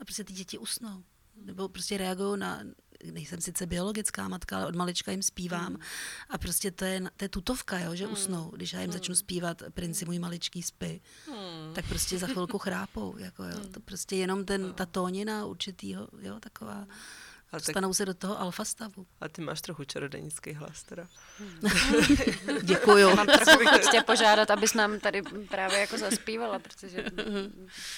[0.00, 1.04] a prostě ty děti usnou.
[1.44, 2.62] Nebo prostě reagují na,
[3.04, 5.78] nejsem sice biologická matka, ale od malička jim zpívám
[6.28, 8.50] a prostě to je, to je tutovka, jo, že usnou.
[8.50, 11.00] Když já jim začnu zpívat Princi můj maličký spy,
[11.74, 13.58] tak prostě za chvilku chrápou, jako jo.
[13.72, 16.86] To prostě jenom ten, ta tónina určitýho, jo, taková,
[17.52, 19.06] Ale, tak, dostanou se do toho alfa stavu.
[19.20, 21.08] a ty máš trochu čarodejnický hlas teda.
[22.62, 23.16] Děkuju.
[23.16, 27.04] Mám trochu chuť tě požádat, abys nám tady právě jako zaspívala, protože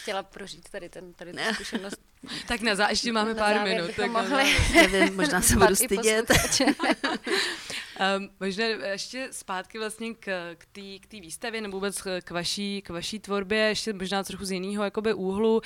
[0.03, 2.01] chtěla prožít tady, ten, tady tu zkušenost.
[2.49, 3.91] Tak na zá, ještě máme Na pár minut.
[3.97, 4.91] Tak mohli závěr.
[4.93, 6.31] Nevím, možná se budu stydět.
[6.61, 12.83] Um, možná ještě zpátky vlastně k, k té k tý výstavě nebo vůbec k vaší,
[12.83, 15.63] k vaší tvorbě, ještě možná trochu z jiného jakoby úhlu.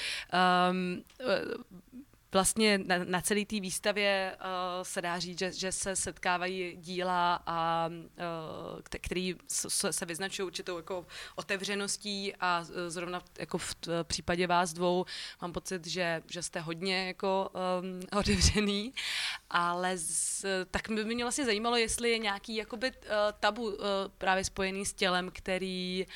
[0.70, 1.04] Um,
[2.34, 7.42] vlastně na, na celé té výstavě uh, se dá říct, že, že se setkávají díla,
[7.46, 14.04] a, uh, které se, se vyznačují určitou jako otevřeností a uh, zrovna jako v t,
[14.04, 15.04] případě vás dvou
[15.42, 18.92] mám pocit, že, že jste hodně jako um, otevřený,
[19.50, 22.96] ale z, tak by mě vlastně zajímalo, jestli je nějaký jakoby uh,
[23.40, 23.76] tabu uh,
[24.18, 26.06] právě spojený s tělem, který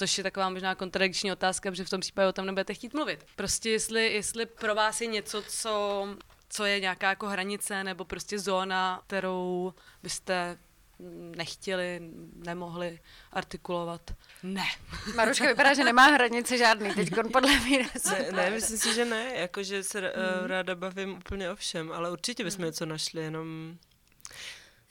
[0.00, 3.26] což je taková možná kontradikční otázka, protože v tom případě o tom nebudete chtít mluvit.
[3.36, 6.06] Prostě jestli, jestli pro vás je něco, co,
[6.48, 10.58] co je nějaká jako hranice nebo prostě zóna, kterou byste
[11.36, 12.00] nechtěli,
[12.34, 13.00] nemohli
[13.32, 14.10] artikulovat.
[14.42, 14.64] Ne.
[15.14, 17.88] Maruška vypadá, že nemá hranice žádný teď podle mě.
[18.10, 22.10] Ne, ne, myslím si, že ne, jakože se uh, ráda bavím úplně o všem, ale
[22.10, 23.76] určitě bychom něco našli, jenom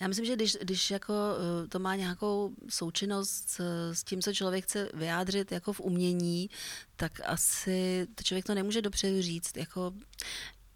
[0.02, 3.60] Já myslím, že když, když jako eh, to má nějakou součinnost s,
[3.94, 6.50] s tím, co člověk chce vyjádřit jako v umění,
[6.96, 9.58] tak asi to člověk to nemůže dopředu říct.
[9.58, 9.94] Jako,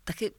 [0.04, 0.32] taky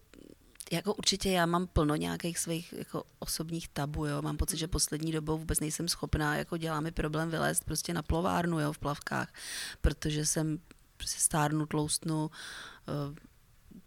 [0.73, 4.23] jako určitě já mám plno nějakých svých jako osobních tabu, jo.
[4.23, 8.03] Mám pocit, že poslední dobou vůbec nejsem schopná, jako dělá mi problém vylézt prostě na
[8.03, 9.33] plovárnu, jo, v plavkách,
[9.81, 10.59] protože jsem
[10.97, 13.17] prostě stárnu, tloustnu, uh,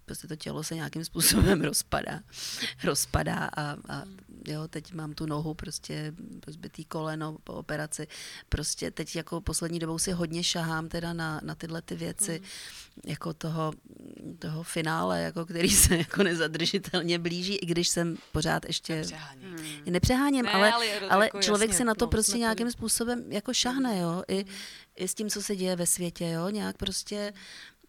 [0.06, 2.20] prostě to tělo se nějakým způsobem rozpadá.
[2.84, 4.04] rozpadá a, a
[4.48, 6.14] jo, teď mám tu nohu prostě
[6.48, 8.08] zbytý koleno po operaci.
[8.50, 12.46] Prostě teď jako poslední dobou si hodně šahám teda na, na tyhle ty věci, mm.
[13.06, 13.74] jako toho,
[14.40, 18.96] toho finále, jako který se jako nezadržitelně blíží, i když jsem pořád ještě...
[18.96, 19.58] Nepřeháním.
[19.58, 19.94] Hmm.
[19.94, 23.32] Nepřeháním, Ne, ale, ale ale jako člověk jasně, si na to no, prostě nějakým způsobem
[23.32, 24.46] jako šahne, jo, i,
[24.96, 27.34] i s tím, co se děje ve světě, jo, nějak prostě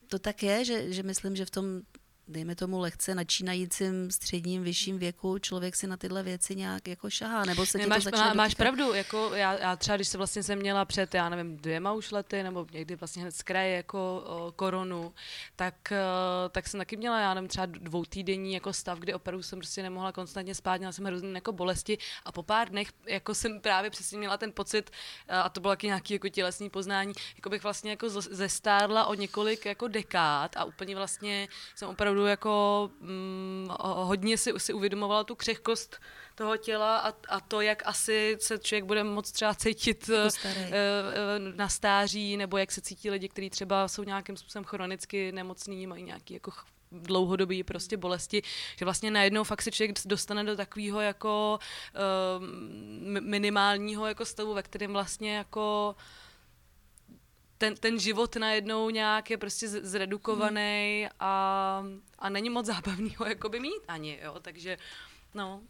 [0.09, 1.81] to tak je, že, že myslím, že v tom
[2.29, 7.45] dejme tomu lehce načínajícím středním, vyšším věku, člověk si na tyhle věci nějak jako šahá,
[7.45, 10.19] nebo se Ne, máš, to začne má, máš pravdu, jako já, já třeba, když se
[10.19, 13.77] vlastně jsem měla před, já nevím, dvěma už lety, nebo někdy vlastně hned z kraje
[13.77, 15.15] jako o, koronu,
[15.57, 19.59] tak, o, tak jsem taky měla, já nevím, třeba dvoutýdenní jako stav, kdy opravdu jsem
[19.59, 23.61] prostě nemohla konstantně spát, měla jsem hrozně jako bolesti a po pár dnech jako jsem
[23.61, 24.91] právě přesně měla ten pocit,
[25.29, 29.67] a to bylo taky nějaký jako tělesný poznání, jako bych vlastně jako zestárla o několik
[29.67, 36.01] jako dekád a úplně vlastně jsem opravdu jako mm, hodně si, si uvědomovala tu křehkost
[36.35, 40.73] toho těla a, a to, jak asi se člověk bude moc třeba cítit Jako eh,
[40.73, 45.87] eh, na stáří, nebo jak se cítí lidi, kteří třeba jsou nějakým způsobem chronicky nemocní,
[45.87, 46.53] mají nějaký jako
[46.93, 48.43] dlouhodobý prostě bolesti,
[48.79, 51.59] že vlastně najednou fakt se člověk dostane do takového jako
[52.39, 55.97] um, minimálního jako stavu, ve kterém vlastně jako
[57.59, 61.85] ten, ten život najednou nějak je prostě zredukovaný a,
[62.19, 64.79] a není moc zábavný ho jakoby mít ani, jo, takže
[65.35, 65.61] no,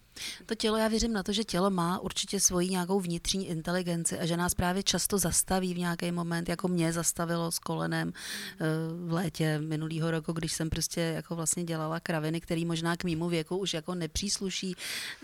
[0.47, 4.27] To tělo, já věřím na to, že tělo má určitě svoji nějakou vnitřní inteligenci a
[4.27, 8.65] že nás právě často zastaví v nějaký moment, jako mě zastavilo s kolenem eh,
[9.07, 13.29] v létě minulého roku, když jsem prostě jako vlastně dělala kraviny, který možná k mýmu
[13.29, 14.77] věku už jako nepřísluší,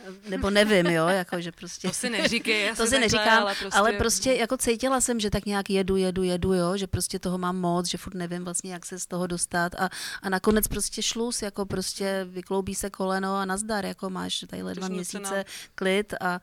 [0.08, 1.88] eh, nebo nevím, jo, jako že prostě...
[1.88, 5.30] to si neříkej, To si takhle, neříkám, ale prostě, ale prostě jako cítila jsem, že
[5.30, 8.72] tak nějak jedu, jedu, jedu, jo, že prostě toho mám moc, že furt nevím vlastně,
[8.72, 9.90] jak se z toho dostat a,
[10.22, 14.88] a nakonec prostě šluz, jako prostě vykloubí se koleno a nazdar, jako máš tadyhle dva
[14.88, 16.40] měsíce klid a,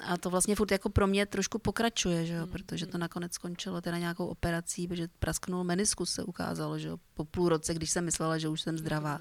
[0.00, 3.80] a to vlastně furt jako pro mě trošku pokračuje, že jo, protože to nakonec skončilo
[3.80, 8.04] teda nějakou operací, protože prasknul meniskus se ukázalo, že jo, po půl roce, když jsem
[8.04, 9.20] myslela, že už jsem zdravá.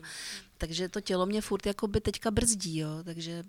[0.58, 3.44] Takže to tělo mě furt jako by teďka brzdí, jo, takže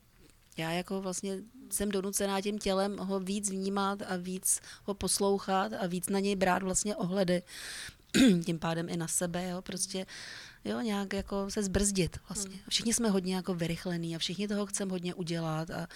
[0.57, 1.39] já jako vlastně
[1.71, 6.37] jsem donucená tím tělem ho víc vnímat a víc ho poslouchat a víc na něj
[6.37, 7.43] brát vlastně ohledy.
[8.45, 10.07] tím pádem i na sebe, jo, prostě
[10.65, 12.59] jo, nějak jako se zbrzdit vlastně.
[12.69, 15.87] Všichni jsme hodně jako vyrychlení a všichni toho chceme hodně udělat a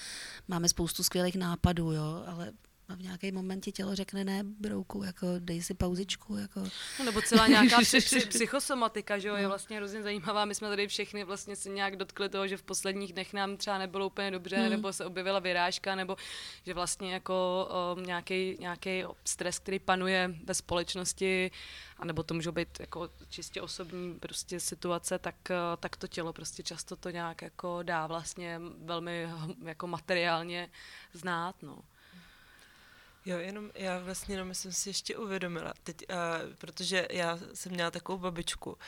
[0.49, 2.53] máme spoustu skvělých nápadů, jo, ale
[2.89, 6.61] A v nějaký moment ti tělo řekne, ne, brouku, jako dej si pauzičku, jako...
[6.99, 10.45] No, nebo celá nějaká psy, psy, psychosomatika, že jo, je vlastně hrozně zajímavá.
[10.45, 13.79] My jsme tady všechny vlastně si nějak dotkli toho, že v posledních dnech nám třeba
[13.79, 14.71] nebylo úplně dobře, hmm.
[14.71, 16.17] nebo se objevila vyrážka, nebo
[16.67, 21.51] že vlastně jako um, nějaký, nějaký stres, který panuje ve společnosti,
[21.97, 26.63] anebo to můžou být jako čistě osobní prostě situace, tak, uh, tak to tělo prostě
[26.63, 29.29] často to nějak jako dá vlastně velmi
[29.65, 30.71] jako materiálně
[31.13, 31.79] znát, no.
[33.27, 36.17] Jo, jenom já vlastně jenom jsem si ještě uvědomila, teď, uh,
[36.59, 38.79] protože já jsem měla takovou babičku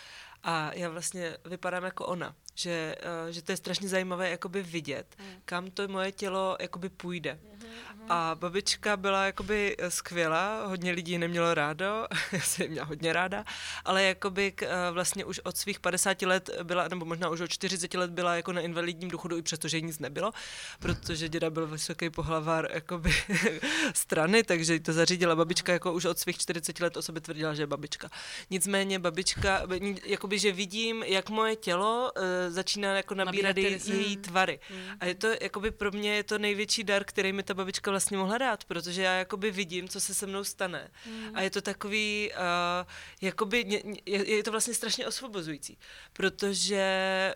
[0.47, 5.07] a já vlastně vypadám jako ona, že, uh, že to je strašně zajímavé jakoby vidět,
[5.19, 5.27] mm.
[5.45, 7.39] kam to moje tělo jakoby půjde.
[7.43, 7.67] Mm-hmm.
[8.09, 13.45] A babička byla jakoby skvělá, hodně lidí nemělo rádo, já jsem měla hodně ráda,
[13.85, 17.51] ale jakoby k, uh, vlastně už od svých 50 let byla, nebo možná už od
[17.51, 20.33] 40 let byla jako na invalidním důchodu, i přestože nic nebylo,
[20.79, 23.15] protože děda byl vysoký pohlavár jakoby
[23.95, 27.63] strany, takže to zařídila babička, jako už od svých 40 let o sobě tvrdila, že
[27.63, 28.11] je babička.
[28.51, 29.63] Nicméně babička,
[30.05, 34.61] jakoby, že vidím, jak moje tělo uh, začíná jako nabírat její, její tvary.
[34.71, 34.77] Mm.
[35.01, 38.17] A je to, jakoby pro mě je to největší dar, který mi ta babička vlastně
[38.19, 40.91] mohla dát, protože já jakoby vidím, co se se mnou stane.
[41.07, 41.29] Mm.
[41.35, 42.87] A je to takový, uh,
[43.21, 45.79] jakoby, je, je to vlastně strašně osvobozující,
[46.13, 46.85] protože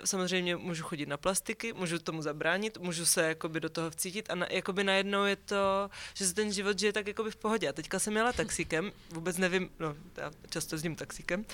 [0.05, 4.35] samozřejmě můžu chodit na plastiky, můžu tomu zabránit, můžu se jakoby do toho vcítit a
[4.35, 7.69] na, jakoby najednou je to, že se ten život žije tak jakoby v pohodě.
[7.69, 11.45] A teďka jsem jela taxíkem, vůbec nevím, no, já často jezdím taxíkem,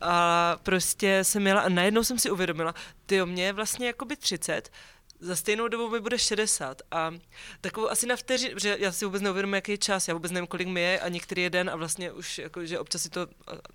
[0.00, 0.83] a prostě
[1.22, 2.74] jsem jela a najednou jsem si uvědomila,
[3.06, 4.70] ty mě je vlastně jakoby 30,
[5.20, 7.10] za stejnou dobu mi bude 60 a
[7.60, 10.46] takovou asi na vteřinu, že já si vůbec neuvědomuji, jaký je čas, já vůbec nevím,
[10.46, 13.26] kolik mi je a některý jeden a vlastně už, jako, že občas si to,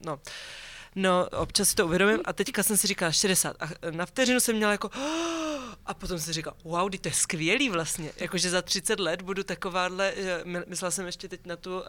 [0.05, 0.19] no,
[0.95, 4.55] No, občas si to uvědomím a teďka jsem si říkala 60 a na vteřinu jsem
[4.55, 4.89] měla jako
[5.85, 10.13] a potom si říkala, wow, to je skvělý vlastně, jakože za 30 let budu takováhle,
[10.67, 11.83] myslela jsem ještě teď na tu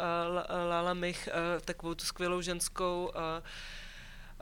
[0.69, 1.29] Lala Mich,
[1.65, 3.11] takovou tu skvělou ženskou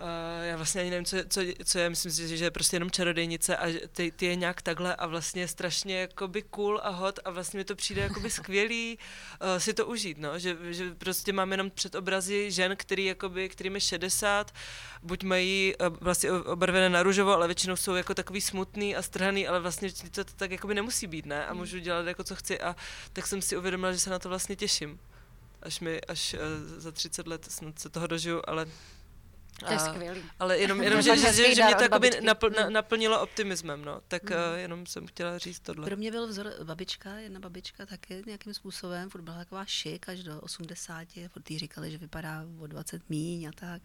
[0.01, 2.91] Uh, já vlastně ani nevím, co, co, co je, myslím si, že je prostě jenom
[2.91, 7.31] čarodejnice a ty, ty je nějak takhle a vlastně strašně jakoby cool a hot a
[7.31, 8.99] vlastně mi to přijde jakoby skvělý
[9.43, 13.49] uh, si to užít, no, že, že prostě mám jenom před obrazy žen, který jakoby,
[13.49, 14.55] kterým je 60,
[15.03, 19.49] buď mají uh, vlastně obarvené na růžovo, ale většinou jsou jako takový smutný a strhaný,
[19.49, 22.61] ale vlastně to, to tak jakoby nemusí být, ne, a můžu dělat jako co chci
[22.61, 22.77] a
[23.13, 25.01] tak jsem si uvědomila, že se na to vlastně těším.
[25.63, 26.41] Až mi, až uh,
[26.81, 28.67] za 30 let snad se toho dožiju, ale
[29.67, 30.23] to je skvělý.
[30.39, 34.01] Ale jenom, jenom že, že, že, že mě to jako napl, na, naplnilo optimismem, no.
[34.09, 34.37] Tak mm.
[34.37, 35.87] uh, jenom jsem chtěla říct tohle.
[35.87, 40.23] Pro mě byl vzor babička, jedna babička taky nějakým způsobem, furt byla taková šik až
[40.23, 43.83] do 80, furt jí říkali, že vypadá o 20 míň a tak.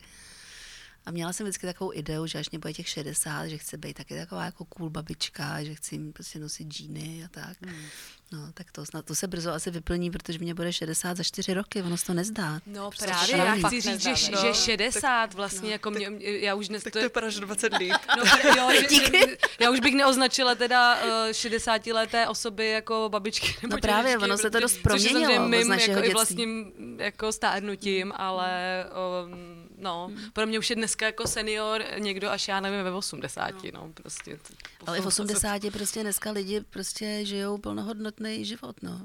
[1.05, 3.93] A měla jsem vždycky takovou ideu, že až mě bude těch 60, že chce být
[3.93, 7.61] taky taková jako cool babička, že chci jim prostě nosit džíny a tak.
[7.61, 7.85] Mm.
[8.33, 11.53] No, tak to snad to se brzo asi vyplní, protože mě bude 60 za 4
[11.53, 12.59] roky, ono se to nezdá.
[12.65, 16.09] No prostě právě, já chci říct, že, no, že 60 tak, vlastně, no, jako mě,
[16.19, 16.83] já už dnes...
[16.83, 17.93] Tak to je vypadá, 20 líp.
[18.17, 18.23] No,
[18.57, 23.75] jo, že, já už bych neoznačila teda uh, eh, 60 leté osoby jako babičky nebo
[23.75, 27.31] No právě, dědečky, ono se to dost proměnilo což je mým, jako i vlastním jako
[27.31, 28.85] stárnutím, ale
[29.25, 30.31] um, no, hmm.
[30.33, 33.91] pro mě už je dneska jako senior někdo až já nevím ve 80, no, no
[33.93, 34.39] prostě.
[34.87, 39.01] Ale v 80 prostě dneska lidi prostě žijou plnohodnotně šťastný život, no.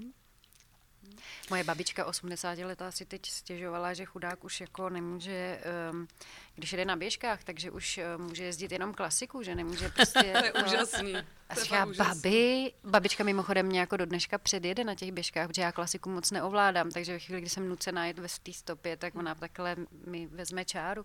[1.51, 6.09] Moje babička 80 letá si teď stěžovala, že chudák už jako nemůže, um,
[6.55, 10.33] když jede na běžkách, takže už uh, může jezdit jenom klasiku, že nemůže prostě...
[10.39, 11.15] to je úžasný.
[11.49, 15.73] A říká, babi, babička mimochodem mě jako do dneška předjede na těch běžkách, protože já
[15.73, 19.35] klasiku moc neovládám, takže ve chvíli, kdy jsem nucená jet ve té stopě, tak ona
[19.35, 21.05] takhle mi vezme čáru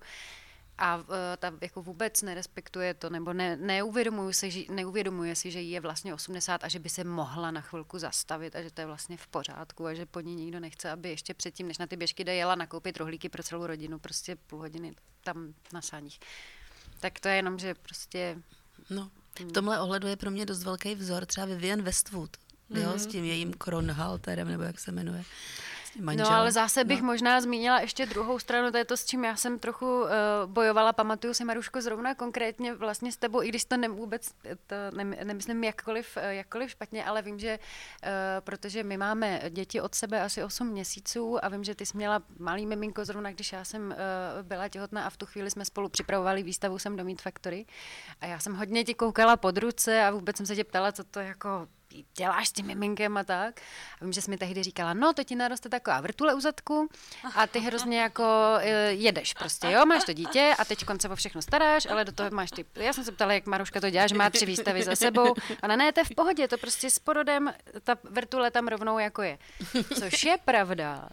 [0.77, 1.05] a uh,
[1.39, 5.79] ta jako vůbec nerespektuje to, nebo ne, neuvědomuje, se, že, neuvědomuje si, že jí je
[5.79, 9.17] vlastně 80 a že by se mohla na chvilku zastavit a že to je vlastně
[9.17, 12.23] v pořádku a že po ní nikdo nechce, aby ještě předtím, než na ty běžky
[12.23, 16.19] jde, jela nakoupit rohlíky pro celou rodinu, prostě půl hodiny tam na sáních.
[16.99, 18.37] Tak to je jenom, že prostě...
[18.89, 19.11] No,
[19.49, 22.81] v tomhle ohledu je pro mě dost velký vzor třeba Vivian Westwood, mm-hmm.
[22.81, 25.23] jo, s tím jejím Kronhalterem, nebo jak se jmenuje
[25.99, 26.25] manžel.
[26.25, 27.05] No ale zase bych no.
[27.05, 30.09] možná zmínila ještě druhou stranu, to je to, s čím já jsem trochu uh,
[30.45, 30.93] bojovala.
[30.93, 34.31] Pamatuju si, Maruško, zrovna konkrétně vlastně s tebou, i když to ne, vůbec
[34.67, 39.81] to ne, nemyslím jakkoliv, uh, jakkoliv špatně, ale vím, že uh, protože my máme děti
[39.81, 43.51] od sebe asi 8 měsíců a vím, že ty jsi měla malý miminko zrovna, když
[43.51, 43.95] já jsem uh,
[44.41, 47.65] byla těhotná a v tu chvíli jsme spolu připravovali výstavu sem do Meat Factory
[48.21, 51.03] a já jsem hodně ti koukala pod ruce a vůbec jsem se tě ptala, co
[51.03, 51.67] to jako
[52.17, 53.61] děláš s tím miminkem a tak.
[54.01, 56.89] A vím, že jsi mi tehdy říkala, no to ti naroste taková vrtule u zadku
[57.35, 58.23] a ty hrozně jako
[58.59, 62.11] eh, jedeš prostě, jo, máš to dítě a teď konce o všechno staráš, ale do
[62.11, 64.83] toho máš ty, já jsem se ptala, jak Maruška to dělá, že má tři výstavy
[64.83, 67.53] za sebou, ale ne, to je v pohodě, to prostě s porodem,
[67.83, 69.37] ta vrtule tam rovnou jako je.
[69.99, 71.09] Což je pravda.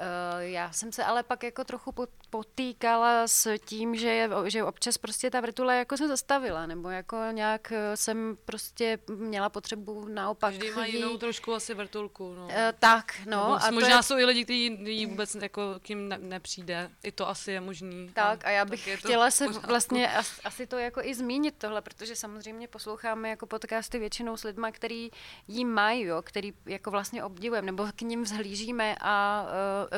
[0.00, 1.94] Uh, já jsem se ale pak jako trochu
[2.30, 7.72] potýkala s tím, že, že občas prostě ta vrtule jako se zastavila, nebo jako nějak
[7.72, 10.54] eh, jsem prostě měla potřebu naopak.
[10.54, 12.34] Každý má jinou trošku asi vrtulku.
[12.34, 12.44] No.
[12.44, 13.36] Uh, tak, no.
[13.36, 14.02] Nebo a možná je...
[14.02, 16.90] jsou i lidi, kteří vůbec jako k ne, nepřijde.
[17.02, 18.10] I to asi je možný.
[18.14, 22.16] Tak a já bych chtěla se vlastně asi, asi to jako i zmínit tohle, protože
[22.16, 25.10] samozřejmě posloucháme jako podcasty většinou s lidmi, který
[25.48, 29.46] jí mají, jo, který jako vlastně obdivujeme, nebo k ním vzhlížíme a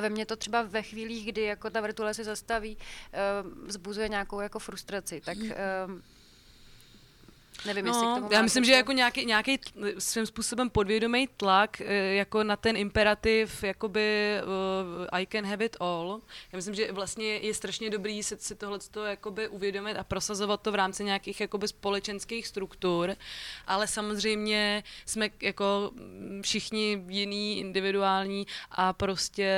[0.00, 4.40] ve mně to třeba ve chvílích, kdy jako ta vrtule se zastaví, uh, vzbuzuje nějakou
[4.40, 5.20] jako frustraci.
[5.20, 5.52] Tak uh,
[7.66, 9.60] Nevím, no, jestli k tomu já myslím, že jako nějaký, nějaký
[9.98, 15.76] svým způsobem podvědomý tlak eh, jako na ten imperativ, jakoby uh, I can have it
[15.80, 16.20] all.
[16.52, 20.72] Já myslím, že vlastně je strašně dobrý si, si tohle jakoby uvědomit a prosazovat to
[20.72, 23.16] v rámci nějakých jakoby společenských struktur,
[23.66, 25.90] ale samozřejmě jsme jako
[26.42, 29.48] všichni jiný, individuální a prostě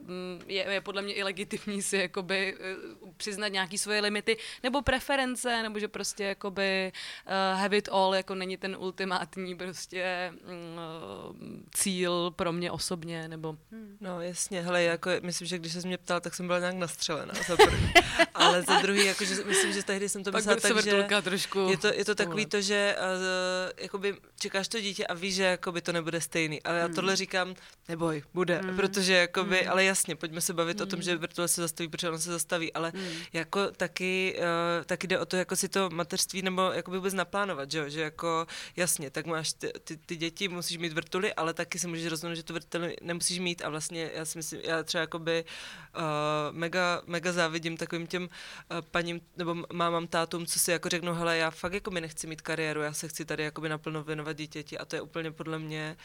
[0.00, 2.76] mm, je, je podle mě i legitimní si jakoby eh,
[3.16, 6.92] přiznat nějaký svoje limity nebo preference, nebo že prostě jakoby
[7.26, 13.56] uh, have it all jako není ten ultimátní prostě mm, cíl pro mě osobně, nebo...
[13.70, 13.96] Hmm.
[14.00, 17.34] No jasně, hele, jako myslím, že když se mě ptal, tak jsem byla nějak nastřelená
[17.48, 17.92] za první.
[18.34, 21.76] Ale za druhý, jako, že myslím, že tehdy jsem to myslela tak, že trošku je
[21.76, 25.80] to, je to takový to, že uh, jakoby čekáš to dítě a víš, že jakoby
[25.82, 26.62] to nebude stejný.
[26.62, 26.94] Ale já hmm.
[26.94, 27.54] tohle říkám,
[27.88, 28.76] neboj, bude, hmm.
[28.76, 29.70] protože jakoby, hmm.
[29.70, 30.88] ale jasně, pojďme se bavit hmm.
[30.88, 31.20] o tom, že hmm.
[31.20, 33.08] vrtule se zastaví, protože ono se zastaví, ale hmm.
[33.32, 37.70] jako taky, uh, taky jde o to, jako si to mateřství nebo jakoby vůbec naplánovat,
[37.70, 41.78] že, že jako jasně, tak máš ty, ty, ty děti, musíš mít vrtuly, ale taky
[41.78, 45.00] si můžeš rozhodnout, že tu vrtuly nemusíš mít a vlastně já si myslím, já třeba
[45.00, 46.02] jakoby uh,
[46.56, 51.36] mega, mega závidím takovým těm uh, paním nebo mámám, tátům, co si jako řeknou, hele,
[51.36, 54.78] já fakt jako mi nechci mít kariéru, já se chci tady jakoby naplno věnovat dítěti
[54.78, 55.96] a to je úplně podle mě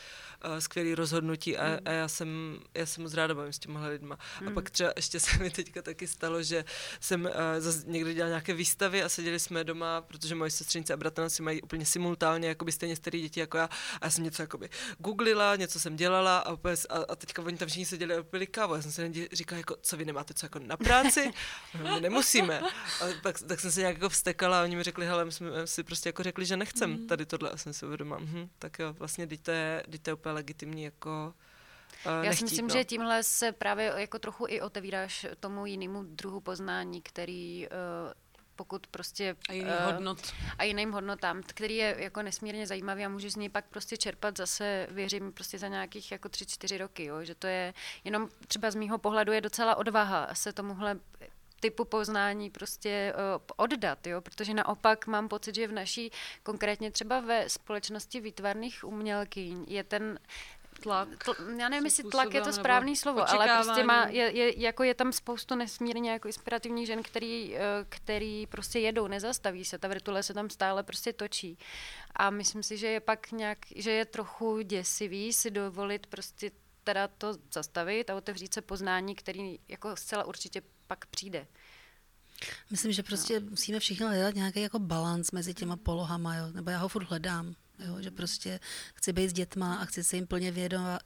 [0.45, 1.77] uh, skvělý rozhodnutí a, mm.
[1.85, 4.15] a já jsem, já jsem moc ráda bavím s těmhle lidma.
[4.15, 4.21] Mm.
[4.21, 4.53] A hmm.
[4.53, 6.65] pak třeba ještě se mi teďka taky stalo, že
[6.99, 10.97] jsem uh, zase někdy dělala nějaké výstavy a seděli jsme doma, protože moje sestřenice a
[11.15, 13.69] 19 mají úplně simultánně jakoby stejně starý děti jako já.
[14.01, 17.57] A já jsem něco jakoby googlila, něco jsem dělala a, bez, a, a teďka oni
[17.57, 18.75] tam všichni seděli a pili kávu.
[18.75, 21.31] Já jsem se říkala, jako, co vy nemáte co jako na práci?
[21.83, 22.61] My nemusíme.
[23.01, 25.67] A pak, tak jsem se nějak jako vstekala a oni mi řekli, hele, my jsme
[25.67, 27.07] si prostě jako řekli, že nechcem mm.
[27.07, 27.49] tady tohle.
[27.49, 30.33] A jsem si uvědomila, mhm, tak jo, vlastně teď to je, teď to je úplně
[30.33, 31.33] legitimní jako
[32.05, 32.73] Nechtít, Já si myslím, no.
[32.73, 37.69] že tímhle se právě jako trochu i otevíráš tomu jinému druhu poznání, který eh,
[38.55, 39.35] pokud prostě...
[39.49, 40.33] A jiný uh, hodnot.
[40.57, 44.37] A jiným hodnotám, který je jako nesmírně zajímavý a můžu z něj pak prostě čerpat
[44.37, 47.73] zase, věřím, prostě za nějakých jako tři, čtyři roky, jo, že to je
[48.03, 50.99] jenom třeba z mýho pohledu je docela odvaha se tomuhle
[51.59, 54.21] typu poznání prostě uh, oddat, jo?
[54.21, 56.11] protože naopak mám pocit, že v naší,
[56.43, 60.19] konkrétně třeba ve společnosti výtvarných umělkyň je ten
[60.83, 61.23] tlak.
[61.25, 64.83] Tl, já nevím, jestli tlak je to správné slovo, ale prostě má, je, je, jako
[64.83, 69.87] je tam spoustu nesmírně jako inspirativních žen, který, eh, který prostě jedou, nezastaví se, ta
[69.87, 71.57] vrtule se tam stále prostě točí.
[72.15, 76.51] A myslím si, že je pak nějak, že je trochu děsivý si dovolit prostě
[76.83, 81.47] teda to zastavit a otevřít se poznání, který jako zcela určitě pak přijde.
[82.71, 83.49] Myslím, že prostě no.
[83.49, 86.45] musíme všichni hledat nějaký jako balans mezi těma polohama, jo?
[86.51, 87.55] nebo já ho furt hledám.
[87.87, 88.59] Jo, že prostě
[88.95, 90.51] chci být s dětma a chci se jim plně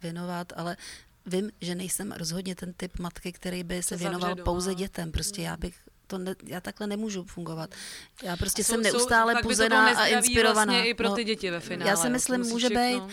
[0.01, 0.77] věnovat, ale
[1.25, 5.11] vím, že nejsem rozhodně ten typ matky, který by se věnoval pouze dětem.
[5.11, 5.75] Prostě já bych
[6.07, 7.75] to ne, já takhle nemůžu fungovat.
[8.23, 10.73] Já prostě jsou, jsem neustále jsou, puzená a inspirovaná.
[10.73, 11.89] Vlastně i pro ty no, děti ve finále.
[11.89, 13.03] Já si myslím, může být.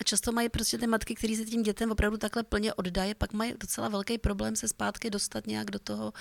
[0.00, 3.32] A často mají prostě ty matky, které se tím dětem opravdu takhle plně oddají, pak
[3.32, 6.12] mají docela velký problém se zpátky dostat nějak do toho,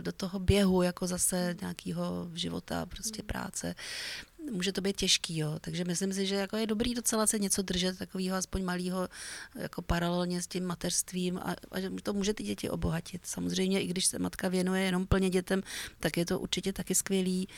[0.00, 3.74] do toho běhu, jako zase nějakého života, prostě práce
[4.50, 5.58] může to být těžký, jo.
[5.60, 9.08] Takže myslím si, že jako je dobrý docela se něco držet takového aspoň malého
[9.54, 13.26] jako paralelně s tím mateřstvím a, a že to může ty děti obohatit.
[13.26, 15.62] Samozřejmě, i když se matka věnuje jenom plně dětem,
[16.00, 17.48] tak je to určitě taky skvělý.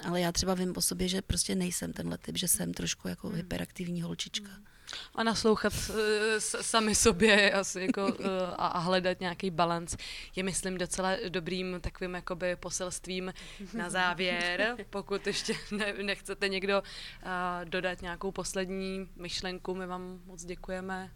[0.00, 3.28] Ale já třeba vím o sobě, že prostě nejsem tenhle typ, že jsem trošku jako
[3.28, 3.36] hmm.
[3.36, 4.48] hyperaktivní holčička.
[4.48, 4.71] Hmm
[5.14, 5.96] a naslouchat uh,
[6.38, 8.26] sami sobě asi jako, uh,
[8.56, 9.96] a, a hledat nějaký balans
[10.36, 13.32] je, myslím, docela dobrým takovým jakoby poselstvím
[13.74, 14.76] na závěr.
[14.90, 21.10] Pokud ještě ne, nechcete někdo uh, dodat nějakou poslední myšlenku, my vám moc děkujeme,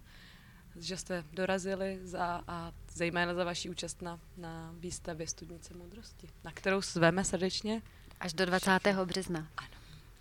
[0.76, 6.52] že jste dorazili za, a zejména za vaši účast na, na výstavě Studnice moudrosti, na
[6.52, 7.82] kterou zveme srdečně.
[8.20, 8.70] Až do 20.
[9.04, 9.48] března.
[9.56, 9.68] Ano.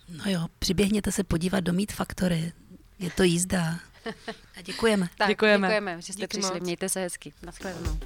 [0.08, 2.52] No jo, přiběhněte se podívat do Meet Factory
[2.98, 3.78] Je to jízda.
[4.56, 5.08] A děkujeme.
[5.18, 5.68] Tak, Děkujeme.
[5.68, 6.54] děkujeme, že jste Díky přišli.
[6.54, 6.62] moc.
[6.62, 7.32] Mějte se hezky.
[7.42, 7.98] Naschledanou.